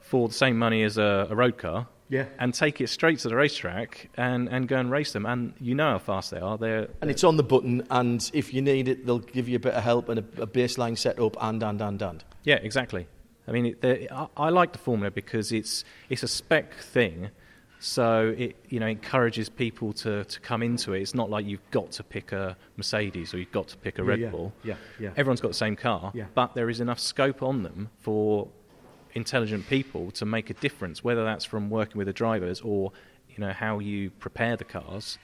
[0.00, 1.86] for the same money as a, a road car.
[2.08, 2.26] Yeah.
[2.38, 5.24] And take it straight to the racetrack and, and go and race them.
[5.24, 6.58] And you know how fast they are.
[6.58, 9.60] They're, And it's on the button, and if you need it, they'll give you a
[9.60, 12.24] bit of help and a, a baseline setup, and, and, and, and.
[12.44, 13.06] Yeah, exactly.
[13.48, 17.30] I mean, it, I, I like the formula because it's it's a spec thing,
[17.84, 21.02] so it you know encourages people to, to come into it.
[21.02, 24.04] It's not like you've got to pick a Mercedes or you've got to pick a
[24.04, 24.52] Red yeah, Bull.
[24.62, 25.10] yeah, yeah.
[25.16, 26.26] Everyone's got the same car, Yeah.
[26.34, 28.48] but there is enough scope on them for
[29.14, 32.92] intelligent people to make a difference, whether that's from working with the drivers or
[33.28, 35.18] you know how you prepare the cars.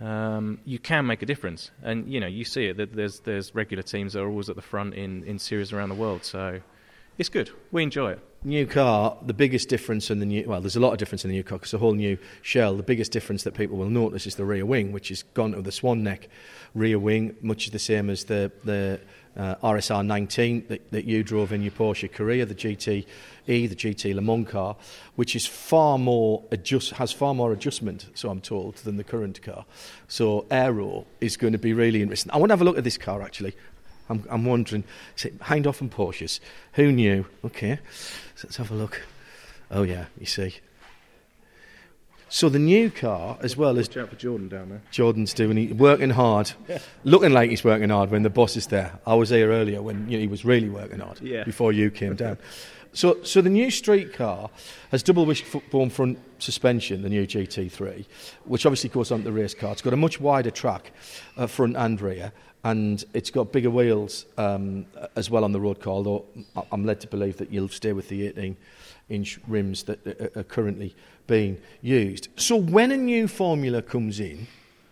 [0.00, 1.70] um, you can make a difference.
[1.82, 2.76] And you know, you see it.
[2.78, 5.88] that There's there's regular teams that are always at the front in in series around
[5.88, 6.24] the world.
[6.24, 6.60] So
[7.20, 7.50] it's good.
[7.70, 8.20] We enjoy it.
[8.42, 11.30] New car, the biggest difference in the new, well, there's a lot of difference in
[11.30, 12.74] the new car because a whole new shell.
[12.74, 15.60] The biggest difference that people will notice is the rear wing, which has gone to
[15.60, 16.30] the swan neck
[16.74, 18.98] rear wing, much the same as the, the
[19.36, 23.04] uh, RSR 19 that, that you drove in your Porsche Carrera, the GTE,
[23.44, 24.76] the GT Le Mans car,
[25.16, 29.42] which is far more adjust, has far more adjustment, so I'm told, than the current
[29.42, 29.66] car.
[30.08, 32.32] So aero is going to be really interesting.
[32.32, 33.54] I want to have a look at this car actually.
[34.10, 34.84] I'm, I'm wondering,
[35.24, 36.40] it Hindhaugh and Porsches?
[36.74, 37.24] Who knew?
[37.44, 37.78] Okay,
[38.34, 39.00] so let's have a look.
[39.70, 40.56] Oh yeah, you see.
[42.32, 44.82] So the new car, as well as Watch out for Jordan down there.
[44.92, 46.52] Jordan's doing, he working hard,
[47.04, 48.98] looking like he's working hard when the boss is there.
[49.04, 51.42] I was here earlier when you know, he was really working hard Yeah.
[51.44, 52.38] before you came down.
[52.92, 54.50] So, so the new street car
[54.90, 58.04] has double wishbone front suspension, the new GT3,
[58.46, 59.70] which obviously goes on the race car.
[59.70, 60.90] It's got a much wider track,
[61.36, 62.32] uh, front and rear,
[62.64, 65.94] and it's got bigger wheels um, as well on the road car.
[65.94, 66.24] Although
[66.70, 70.94] I'm led to believe that you'll stay with the 18-inch rims that are- currently
[71.26, 72.28] being used.
[72.36, 74.46] So when a new formula comes in,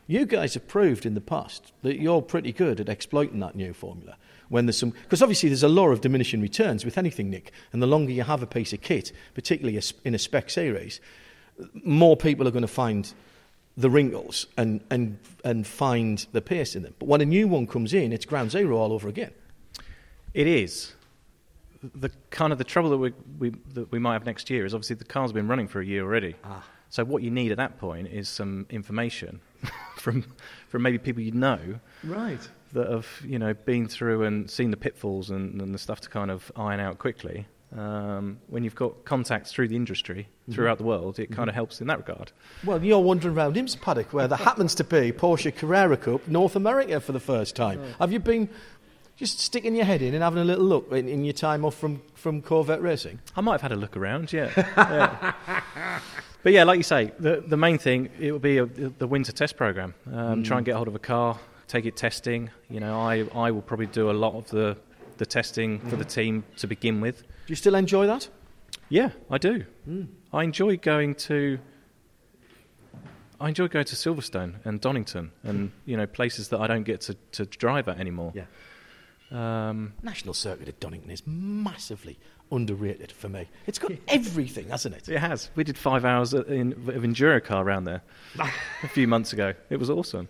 [0.06, 3.74] you guys have proved in the past that you're pretty good at exploiting that new
[3.74, 4.16] formula.
[4.48, 7.52] When there's some, because obviously there's a law of diminishing returns with anything, Nick.
[7.74, 11.00] And the longer you have a piece of kit, particularly in a spec series,
[11.84, 13.12] more people are going to find
[13.78, 16.94] the wrinkles and, and, and find the pace in them.
[16.98, 19.30] But when a new one comes in, it's ground zero all over again.
[20.34, 20.94] It is.
[21.94, 24.74] The kind of the trouble that we, we that we might have next year is
[24.74, 26.34] obviously the car's been running for a year already.
[26.44, 26.64] Ah.
[26.90, 29.40] So what you need at that point is some information
[29.96, 30.24] from
[30.68, 32.40] from maybe people you know Right.
[32.72, 36.08] that have you know been through and seen the pitfalls and, and the stuff to
[36.08, 37.46] kind of iron out quickly.
[37.76, 41.80] Um, when you've got contacts through the industry throughout the world, it kind of helps
[41.82, 42.32] in that regard.
[42.64, 46.56] Well, you're wandering around IMSA paddock where there happens to be Porsche Carrera Cup North
[46.56, 47.80] America for the first time.
[47.98, 48.48] Have you been
[49.16, 51.76] just sticking your head in and having a little look in, in your time off
[51.76, 53.18] from, from Corvette racing?
[53.36, 54.50] I might have had a look around, yeah.
[54.56, 56.00] yeah.
[56.42, 59.32] But yeah, like you say, the the main thing it will be a, the winter
[59.32, 59.94] test program.
[60.10, 62.50] Um, Try and get hold of a car, take it testing.
[62.70, 64.76] You know, I I will probably do a lot of the
[65.18, 67.24] the testing for the team to begin with.
[67.48, 68.28] Do you still enjoy that?
[68.90, 69.64] Yeah, I do.
[70.34, 71.58] I enjoy going to.
[73.40, 77.00] I enjoy going to Silverstone and Donington and you know places that I don't get
[77.02, 78.34] to, to drive at anymore.
[78.34, 78.44] Yeah.
[79.30, 82.18] Um, National Circuit at Donington is massively
[82.52, 83.48] underrated for me.
[83.66, 85.08] It's got everything, hasn't it?
[85.08, 85.48] It has.
[85.56, 88.02] We did five hours in, of enduro car around there
[88.82, 89.54] a few months ago.
[89.70, 90.28] It was awesome.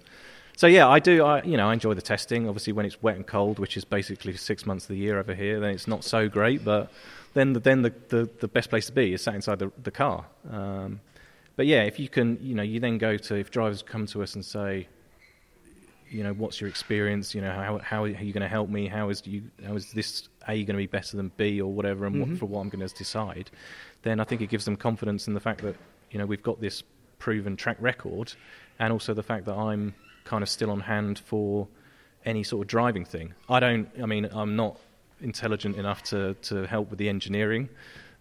[0.58, 1.24] So yeah, I do.
[1.24, 2.48] I you know I enjoy the testing.
[2.48, 5.32] Obviously, when it's wet and cold, which is basically six months of the year over
[5.32, 6.64] here, then it's not so great.
[6.64, 6.90] But
[7.34, 9.92] then the, then the, the, the best place to be is sat inside the, the
[9.92, 10.24] car.
[10.50, 11.00] Um,
[11.54, 14.20] but yeah, if you can, you know, you then go to if drivers come to
[14.20, 14.88] us and say,
[16.10, 17.36] you know, what's your experience?
[17.36, 18.88] You know, how how are you going to help me?
[18.88, 22.04] How is you how is this A going to be better than B or whatever,
[22.04, 23.52] and what, for what I'm going to decide?
[24.02, 25.76] Then I think it gives them confidence in the fact that
[26.10, 26.82] you know we've got this
[27.20, 28.32] proven track record,
[28.80, 29.94] and also the fact that I'm
[30.28, 31.66] kind of still on hand for
[32.24, 33.34] any sort of driving thing.
[33.48, 33.88] I don't.
[34.02, 34.78] I mean, I'm not
[35.20, 37.68] intelligent enough to to help with the engineering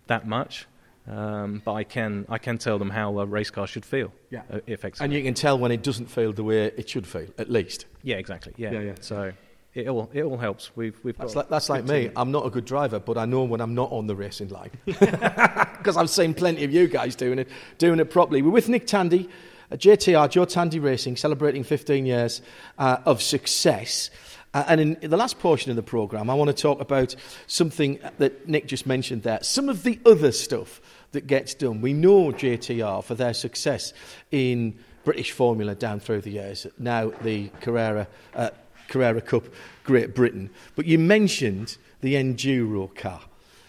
[0.07, 0.65] that much.
[1.09, 4.11] Um, but I can I can tell them how a race car should feel.
[4.29, 4.41] Yeah.
[4.51, 5.05] uh, effectively.
[5.05, 7.85] And you can tell when it doesn't feel the way it should feel, at least.
[8.03, 8.53] Yeah, exactly.
[8.57, 8.95] Yeah, Yeah, yeah.
[8.99, 9.31] So
[9.73, 10.75] it all it all helps.
[10.75, 12.11] We've we've That's got like, that's like me.
[12.15, 14.71] I'm not a good driver, but I know when I'm not on the racing line
[14.85, 18.41] because I've seen plenty of you guys doing it, doing it properly.
[18.41, 19.29] We're with Nick Tandy,
[19.71, 22.41] JTR, Joe Tandy Racing, celebrating 15 years
[22.77, 24.09] uh, of success.
[24.53, 27.15] Uh, and in, in the last portion of the programme, I want to talk about
[27.47, 29.39] something that Nick just mentioned there.
[29.43, 30.79] Some of the other stuff
[31.11, 31.81] that gets done.
[31.81, 33.93] We know JTR for their success
[34.31, 36.67] in British Formula down through the years.
[36.77, 38.49] Now the Carrera, uh,
[38.87, 39.45] Carrera Cup,
[39.83, 40.49] Great Britain.
[40.75, 43.21] But you mentioned the Enduro car.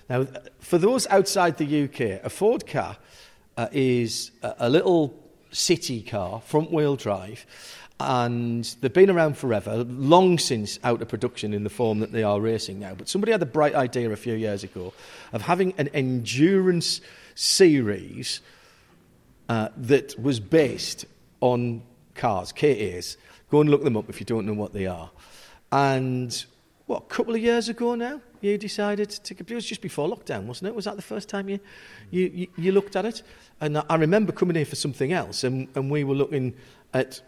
[0.08, 0.26] Now,
[0.58, 2.96] for those outside the UK, a Ford KA
[3.56, 5.14] uh, is a, a little
[5.50, 7.46] city car, front wheel drive,
[8.00, 12.22] and they've been around forever, long since out of production in the form that they
[12.22, 12.94] are racing now.
[12.94, 14.92] But somebody had the bright idea a few years ago
[15.32, 17.00] of having an endurance
[17.34, 18.40] series
[19.48, 21.06] uh, that was based
[21.40, 21.82] on
[22.14, 23.16] cars, KAs.
[23.50, 25.10] Go and look them up if you don't know what they are.
[25.72, 26.44] And
[26.88, 29.34] what, a couple of years ago now, you decided to.
[29.34, 30.74] It was just before lockdown, wasn't it?
[30.74, 31.60] Was that the first time you,
[32.10, 33.22] you, you, you looked at it?
[33.60, 36.54] And I remember coming here for something else, and, and we were looking
[36.94, 37.20] at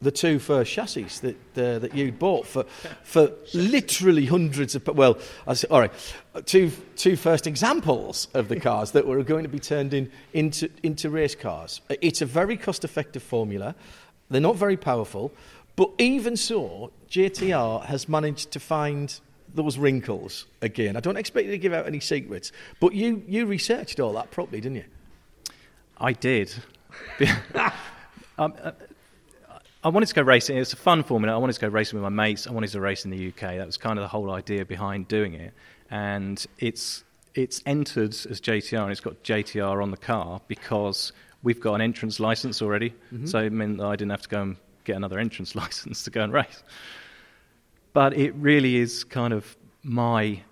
[0.00, 2.64] the two first chassis that uh, that you'd bought for
[3.04, 4.86] for literally hundreds of.
[4.88, 5.92] Well, I said, all right,
[6.46, 10.70] two two first examples of the cars that were going to be turned in into
[10.82, 11.82] into race cars.
[12.00, 13.74] It's a very cost effective formula.
[14.30, 15.32] They're not very powerful,
[15.76, 19.18] but even so, JTR has managed to find
[19.54, 20.96] those wrinkles again.
[20.96, 24.30] I don't expect you to give out any secrets, but you, you researched all that
[24.30, 24.84] properly, didn't you?
[25.98, 26.52] I did.
[28.38, 28.72] um, uh,
[29.84, 30.56] I wanted to go racing.
[30.56, 31.34] It was a fun formula.
[31.34, 32.46] I wanted to go racing with my mates.
[32.46, 33.56] I wanted to race in the UK.
[33.56, 35.52] That was kind of the whole idea behind doing it.
[35.90, 37.04] And it's
[37.34, 41.12] it's entered as JTR and it's got JTR on the car because
[41.42, 42.90] we've got an entrance license already.
[43.12, 43.26] Mm-hmm.
[43.26, 46.10] So it meant that I didn't have to go and get another entrance license to
[46.10, 46.62] go and race.
[47.92, 50.42] But it really is kind of my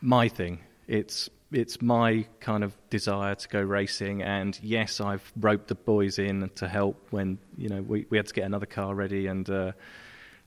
[0.00, 0.60] my thing.
[0.86, 6.18] It's it's my kind of desire to go racing, and yes, I've roped the boys
[6.18, 9.48] in to help when you know we, we had to get another car ready, and
[9.48, 9.72] uh,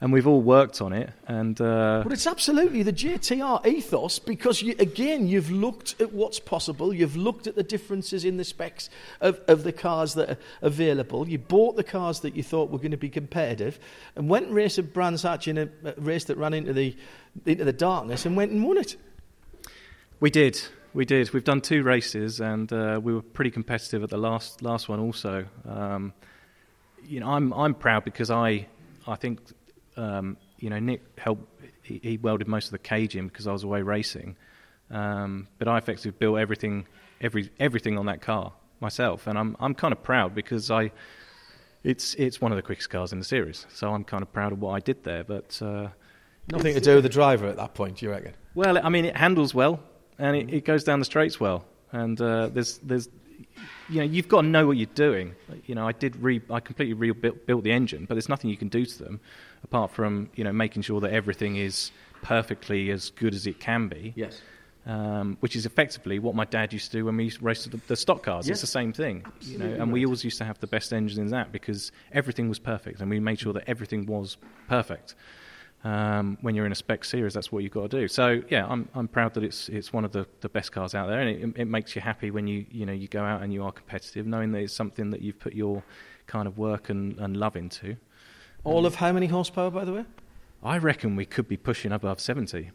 [0.02, 1.12] and we've all worked on it.
[1.28, 6.40] And uh, but it's absolutely the JTR ethos because you, again, you've looked at what's
[6.40, 6.92] possible.
[6.92, 8.90] You've looked at the differences in the specs
[9.22, 11.30] of, of the cars that are available.
[11.30, 13.80] You bought the cars that you thought were going to be competitive,
[14.16, 16.96] and went and raced at Brands Hatch in a, a race that ran into the
[17.46, 18.98] into the darkness and went and won it.
[20.20, 20.60] We did.
[20.94, 21.32] We did.
[21.32, 25.00] We've done two races, and uh, we were pretty competitive at the last last one.
[25.00, 26.12] Also, um,
[27.04, 28.66] you know, I'm I'm proud because I
[29.08, 29.40] I think
[30.02, 31.48] um, you know, Nick helped.
[31.84, 34.36] He, he, welded most of the cage in because I was away racing,
[34.90, 36.88] um, but I effectively built everything,
[37.20, 40.92] every everything on that car myself, and I'm I'm kind of proud because I.
[41.84, 44.52] It's it's one of the quickest cars in the series, so I'm kind of proud
[44.52, 45.24] of what I did there.
[45.24, 45.88] But uh,
[46.52, 48.36] nothing to do with the driver at that point, you reckon?
[48.54, 49.80] Well, I mean, it handles well,
[50.20, 53.10] and it, it goes down the straights well, and uh, there's there's
[53.90, 55.36] you know you've got to know what you're doing.
[55.66, 58.58] You know, I did re I completely rebuilt built the engine, but there's nothing you
[58.58, 59.20] can do to them
[59.64, 63.88] apart from you know making sure that everything is perfectly as good as it can
[63.88, 64.14] be.
[64.16, 64.42] Yes.
[64.84, 67.96] Um, which is effectively what my dad used to do when we raced the, the
[67.96, 68.48] stock cars.
[68.48, 68.56] Yes.
[68.56, 69.68] It's the same thing, you know.
[69.68, 73.00] And we always used to have the best engines in that because everything was perfect,
[73.00, 74.38] and we made sure that everything was
[74.68, 75.14] perfect.
[75.84, 78.08] Um, when you're in a spec series, that's what you've got to do.
[78.08, 81.08] So yeah, I'm I'm proud that it's it's one of the, the best cars out
[81.08, 83.52] there, and it, it makes you happy when you you know you go out and
[83.52, 85.84] you are competitive, knowing that it's something that you've put your
[86.28, 87.98] kind of work and, and love into.
[88.64, 90.06] All of how many horsepower, by the way?
[90.64, 92.70] I reckon we could be pushing above 70.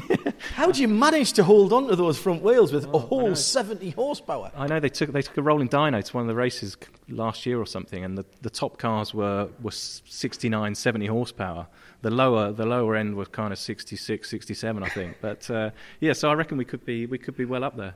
[0.54, 3.34] How do you manage to hold on to those front wheels with oh, a whole
[3.34, 4.50] 70 horsepower?
[4.56, 6.76] I know they took they took a rolling dyno to one of the races
[7.08, 11.66] last year or something, and the, the top cars were, were 69, 70 horsepower.
[12.02, 15.16] The lower the lower end was kind of 66, 67, I think.
[15.22, 15.70] But uh,
[16.00, 17.94] yeah, so I reckon we could be we could be well up there.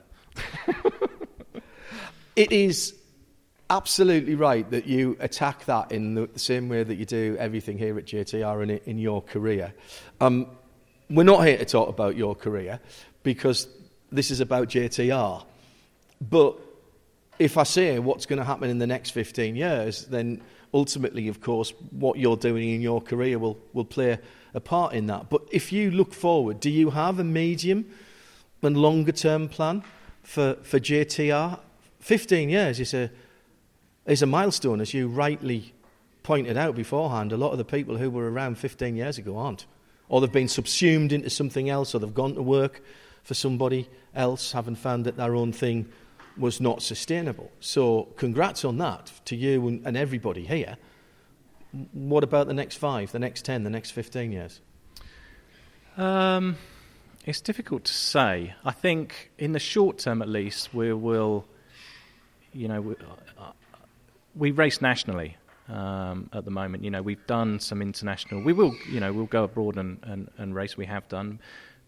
[2.35, 2.93] it is
[3.69, 7.97] absolutely right that you attack that in the, same way that you do everything here
[7.97, 9.73] at JTR in, in your career.
[10.21, 10.47] Um,
[11.09, 12.79] we're not here to talk about your career
[13.23, 13.67] because
[14.11, 15.43] this is about JTR.
[16.21, 16.57] But
[17.39, 20.41] if I say what's going to happen in the next 15 years, then
[20.73, 24.17] ultimately, of course, what you're doing in your career will, will play
[24.53, 25.29] a part in that.
[25.29, 27.85] But if you look forward, do you have a medium
[28.61, 29.83] and longer term plan
[30.23, 31.59] for, for JTR?
[31.99, 33.11] 15 years is a
[34.05, 35.73] is a milestone, as you rightly
[36.23, 37.33] pointed out beforehand.
[37.33, 39.65] A lot of the people who were around 15 years ago aren't.
[40.09, 42.81] Or they've been subsumed into something else, or they've gone to work
[43.23, 45.89] for somebody else, having found that their own thing
[46.37, 47.51] was not sustainable.
[47.59, 50.77] So, congrats on that to you and, and everybody here.
[51.91, 54.61] What about the next five, the next 10, the next 15 years?
[55.97, 56.57] Um,
[57.25, 58.53] it's difficult to say.
[58.63, 61.45] I think in the short term, at least, we will,
[62.53, 62.95] you know,
[64.35, 65.35] we race nationally
[65.69, 66.83] um, at the moment.
[66.83, 68.41] You know, we've done some international.
[68.41, 70.77] We will, you know, we'll go abroad and, and, and race.
[70.77, 71.39] We have done,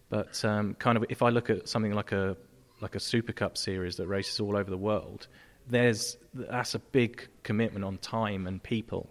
[0.10, 2.36] but um, kind of if I look at something like a
[2.82, 5.28] like a Super Cup series that races all over the world,
[5.68, 9.10] there's that's a big commitment on time and people.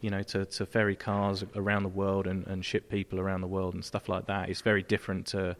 [0.00, 3.46] You know, to, to ferry cars around the world and, and ship people around the
[3.46, 4.48] world and stuff like that.
[4.48, 5.54] It's very different to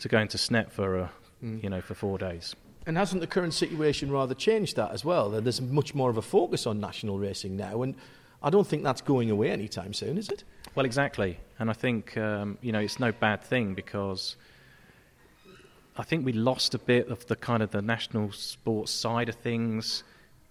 [0.00, 1.10] to going to Snet for a,
[1.42, 1.62] mm.
[1.62, 2.54] you know for four days.
[2.86, 5.28] And hasn't the current situation rather changed that as well?
[5.30, 7.96] There's much more of a focus on national racing now, and
[8.42, 10.44] I don't think that's going away anytime soon, is it?
[10.76, 11.38] Well, exactly.
[11.58, 14.36] And I think, um, you know, it's no bad thing because
[15.96, 19.34] I think we lost a bit of the kind of the national sports side of
[19.34, 20.04] things.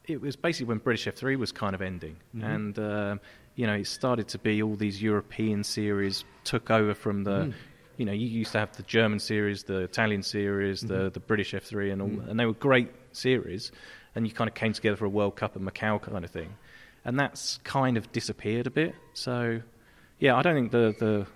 [0.06, 2.18] It was basically when British F3 was kind of ending.
[2.36, 2.46] Mm-hmm.
[2.46, 3.18] And, uh,
[3.56, 7.54] you know, it started to be all these European series took over from the, mm
[7.98, 11.04] you know, you used to have the German series, the Italian series, mm-hmm.
[11.04, 12.30] the the British F3, and all, mm-hmm.
[12.30, 13.72] and they were great series,
[14.16, 16.56] and you kind of came together for a World Cup at Macau kind of thing,
[17.04, 18.96] and that's kind of disappeared a bit.
[19.14, 19.62] So,
[20.20, 21.28] yeah, I don't think the the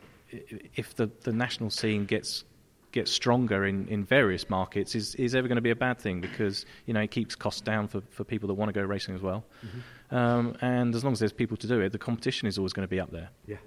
[0.76, 2.44] if the the national scene gets
[2.92, 6.20] get stronger in, in various markets is, is ever going to be a bad thing
[6.20, 9.14] because you know it keeps costs down for, for people that want to go racing
[9.16, 9.46] as well.
[9.66, 10.16] Mm-hmm.
[10.16, 12.88] Um, and as long as there's people to do it, the competition is always going
[12.88, 13.30] to be up there.
[13.46, 13.58] Yeah.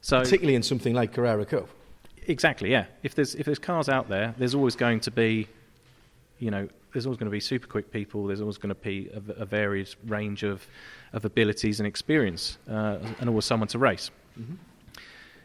[0.00, 1.68] So particularly in something like Carrera Cup.
[2.28, 2.70] Exactly.
[2.70, 2.84] Yeah.
[3.02, 5.48] If there's if there's cars out there, there's always going to be,
[6.38, 8.26] you know, there's always going to be super quick people.
[8.26, 10.66] There's always going to be a, a varied range of,
[11.12, 14.10] of abilities and experience, uh, and always someone to race.
[14.38, 14.54] Mm-hmm.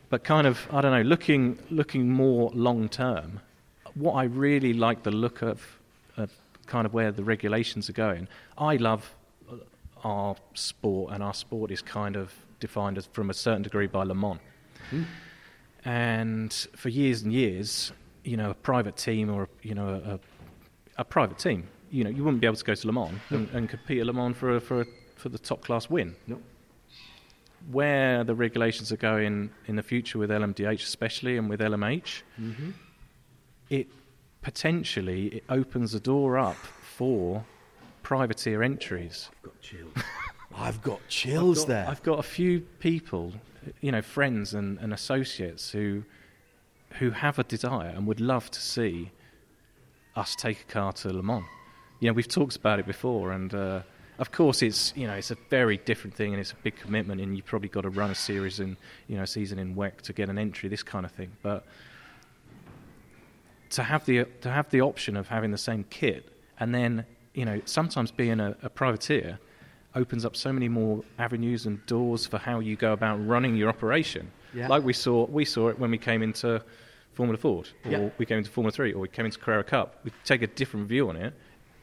[0.10, 3.40] But kind of, I don't know, looking looking more long term,
[3.96, 5.80] what I really like the look of,
[6.18, 6.32] of
[6.68, 8.28] kind of where the regulations are going.
[8.58, 9.16] I love
[10.04, 14.04] our sport, and our sport is kind of defined as from a certain degree by
[14.04, 14.40] Le Mans.
[14.92, 15.06] Mm.
[15.86, 17.92] And for years and years,
[18.24, 20.20] you know, a private team or you know a,
[20.98, 23.50] a private team, you know, you wouldn't be able to go to Le Mans and,
[23.50, 26.16] and, compete at Le Mans for a, for a, for the top class win.
[26.26, 26.40] No.
[27.72, 32.72] Where the regulations are going in the future with LMDH, especially and with LMH, mm-hmm.
[33.70, 33.88] it
[34.42, 37.46] potentially it opens the door up for
[38.02, 39.30] privateer entries.
[39.36, 39.94] I've got chills.
[40.56, 41.90] I've got chills I've got, there.
[41.90, 43.34] I've got a few people
[43.82, 46.03] you know, friends and, and associates who
[46.99, 49.11] who have a desire and would love to see
[50.16, 51.43] us take a car to Le Mans.
[51.99, 53.82] You know, we've talked about it before, and uh,
[54.20, 57.22] of course, it's you know, it's a very different thing, and it's a big commitment,
[57.22, 60.01] and you've probably got to run a series in you know, a season in WEC
[60.01, 61.32] to get an entry, this kind of thing.
[61.41, 61.66] But
[63.72, 67.45] to have the to have the option of having the same kit, and then you
[67.45, 69.39] know, sometimes being a, a privateer
[69.96, 73.70] opens up so many more avenues and doors for how you go about running your
[73.70, 74.32] operation.
[74.54, 74.68] Yeah.
[74.68, 76.62] Like we saw, we saw it when we came into
[77.14, 78.10] Formula Ford, or yeah.
[78.18, 80.00] we came into Formula Three, or we came into Carrera Cup.
[80.04, 81.34] We take a different view on it.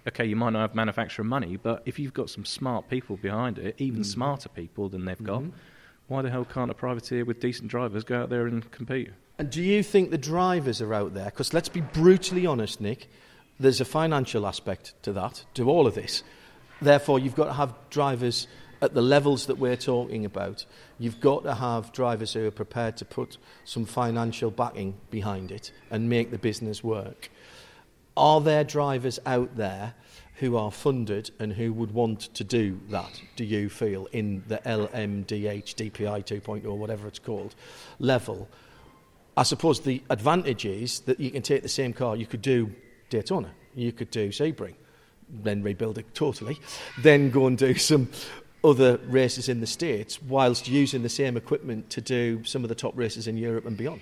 [0.08, 3.58] Okay, you might not have manufacturer money, but if you've got some smart people behind
[3.58, 4.06] it, even mm.
[4.06, 5.56] smarter people than they've got, mm-hmm.
[6.08, 9.10] why the hell can't a privateer with decent drivers go out there and compete?
[9.38, 11.26] And do you think the drivers are out there?
[11.26, 13.08] Because let's be brutally honest, Nick.
[13.58, 16.22] There's a financial aspect to that, to all of this.
[16.80, 18.46] Therefore, you've got to have drivers
[18.82, 20.64] at the levels that we're talking about.
[20.98, 25.72] You've got to have drivers who are prepared to put some financial backing behind it
[25.90, 27.30] and make the business work.
[28.16, 29.94] Are there drivers out there
[30.36, 34.56] who are funded and who would want to do that, do you feel, in the
[34.58, 37.54] LMDH, DPI 2.0, or whatever it's called,
[37.98, 38.48] level?
[39.36, 42.74] I suppose the advantage is that you can take the same car, you could do
[43.10, 44.74] Daytona, you could do Sebring,
[45.32, 46.58] then rebuild it totally,
[46.98, 48.08] then go and do some
[48.62, 52.74] other races in the States whilst using the same equipment to do some of the
[52.74, 54.00] top races in Europe and beyond?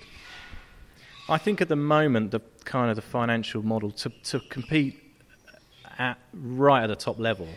[1.29, 4.99] I think at the moment, the kind of the financial model to, to compete
[5.97, 7.47] at right at the top level,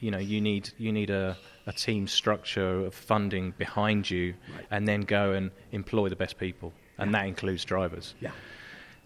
[0.00, 1.36] you know, you need you need a,
[1.66, 4.66] a team structure of funding behind you, right.
[4.70, 7.18] and then go and employ the best people, and yeah.
[7.18, 8.14] that includes drivers.
[8.20, 8.32] Yeah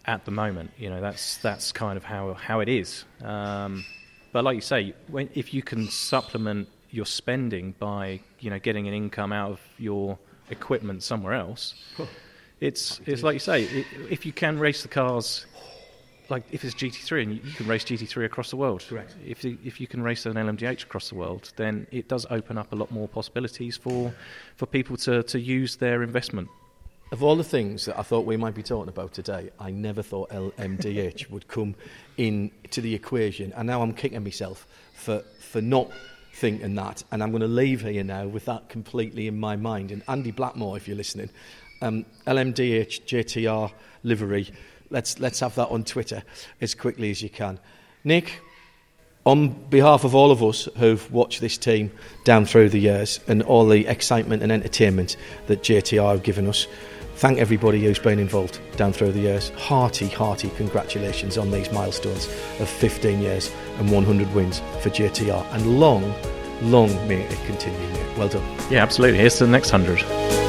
[0.07, 0.71] at the moment.
[0.79, 3.05] You know, that's that's kind of how how it is.
[3.23, 3.85] Um,
[4.33, 8.89] but like you say, when, if you can supplement your spending by you know getting
[8.89, 10.19] an income out of your
[10.51, 11.75] equipment somewhere else,
[12.61, 15.47] it's it's like you say, it, if you can race the cars.
[16.31, 19.15] Like if it's GT3 and you, you can race GT3 across the world, correct.
[19.27, 22.57] If the, if you can race an LMDH across the world, then it does open
[22.57, 24.11] up a lot more possibilities for
[24.57, 26.49] for people to, to use their investment
[27.13, 30.03] of all the things that I thought we might be talking about today, I never
[30.03, 31.75] thought LMDH would come
[32.17, 35.91] into the equation, and now I'm kicking myself for for not
[36.33, 39.93] thinking that, and I'm going to leave here now with that completely in my mind.
[39.93, 41.31] And Andy Blackmore, if you're listening,
[41.81, 43.71] um, LMDH JTR
[44.03, 44.51] livery,
[44.91, 46.23] let's let's have that on Twitter
[46.61, 47.59] as quickly as you can.
[48.03, 48.41] Nick,
[49.25, 51.91] on behalf of all of us who've watched this team
[52.25, 56.67] down through the years and all the excitement and entertainment that JTR have given us
[57.17, 59.51] thank everybody who's been involved down through the years.
[59.51, 62.27] Hearty, hearty congratulations on these milestones
[62.61, 65.47] of 15 years and 100 wins for JTR.
[65.53, 66.15] And long,
[66.63, 68.19] long may it continue, mate.
[68.19, 68.45] Well done.
[68.71, 69.19] Yeah, absolutely.
[69.19, 70.45] Here's to the next 100.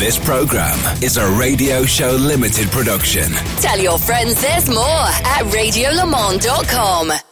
[0.00, 3.30] This program is a Radio Show Limited production.
[3.60, 7.29] Tell your friends there's more at radiolemans.com.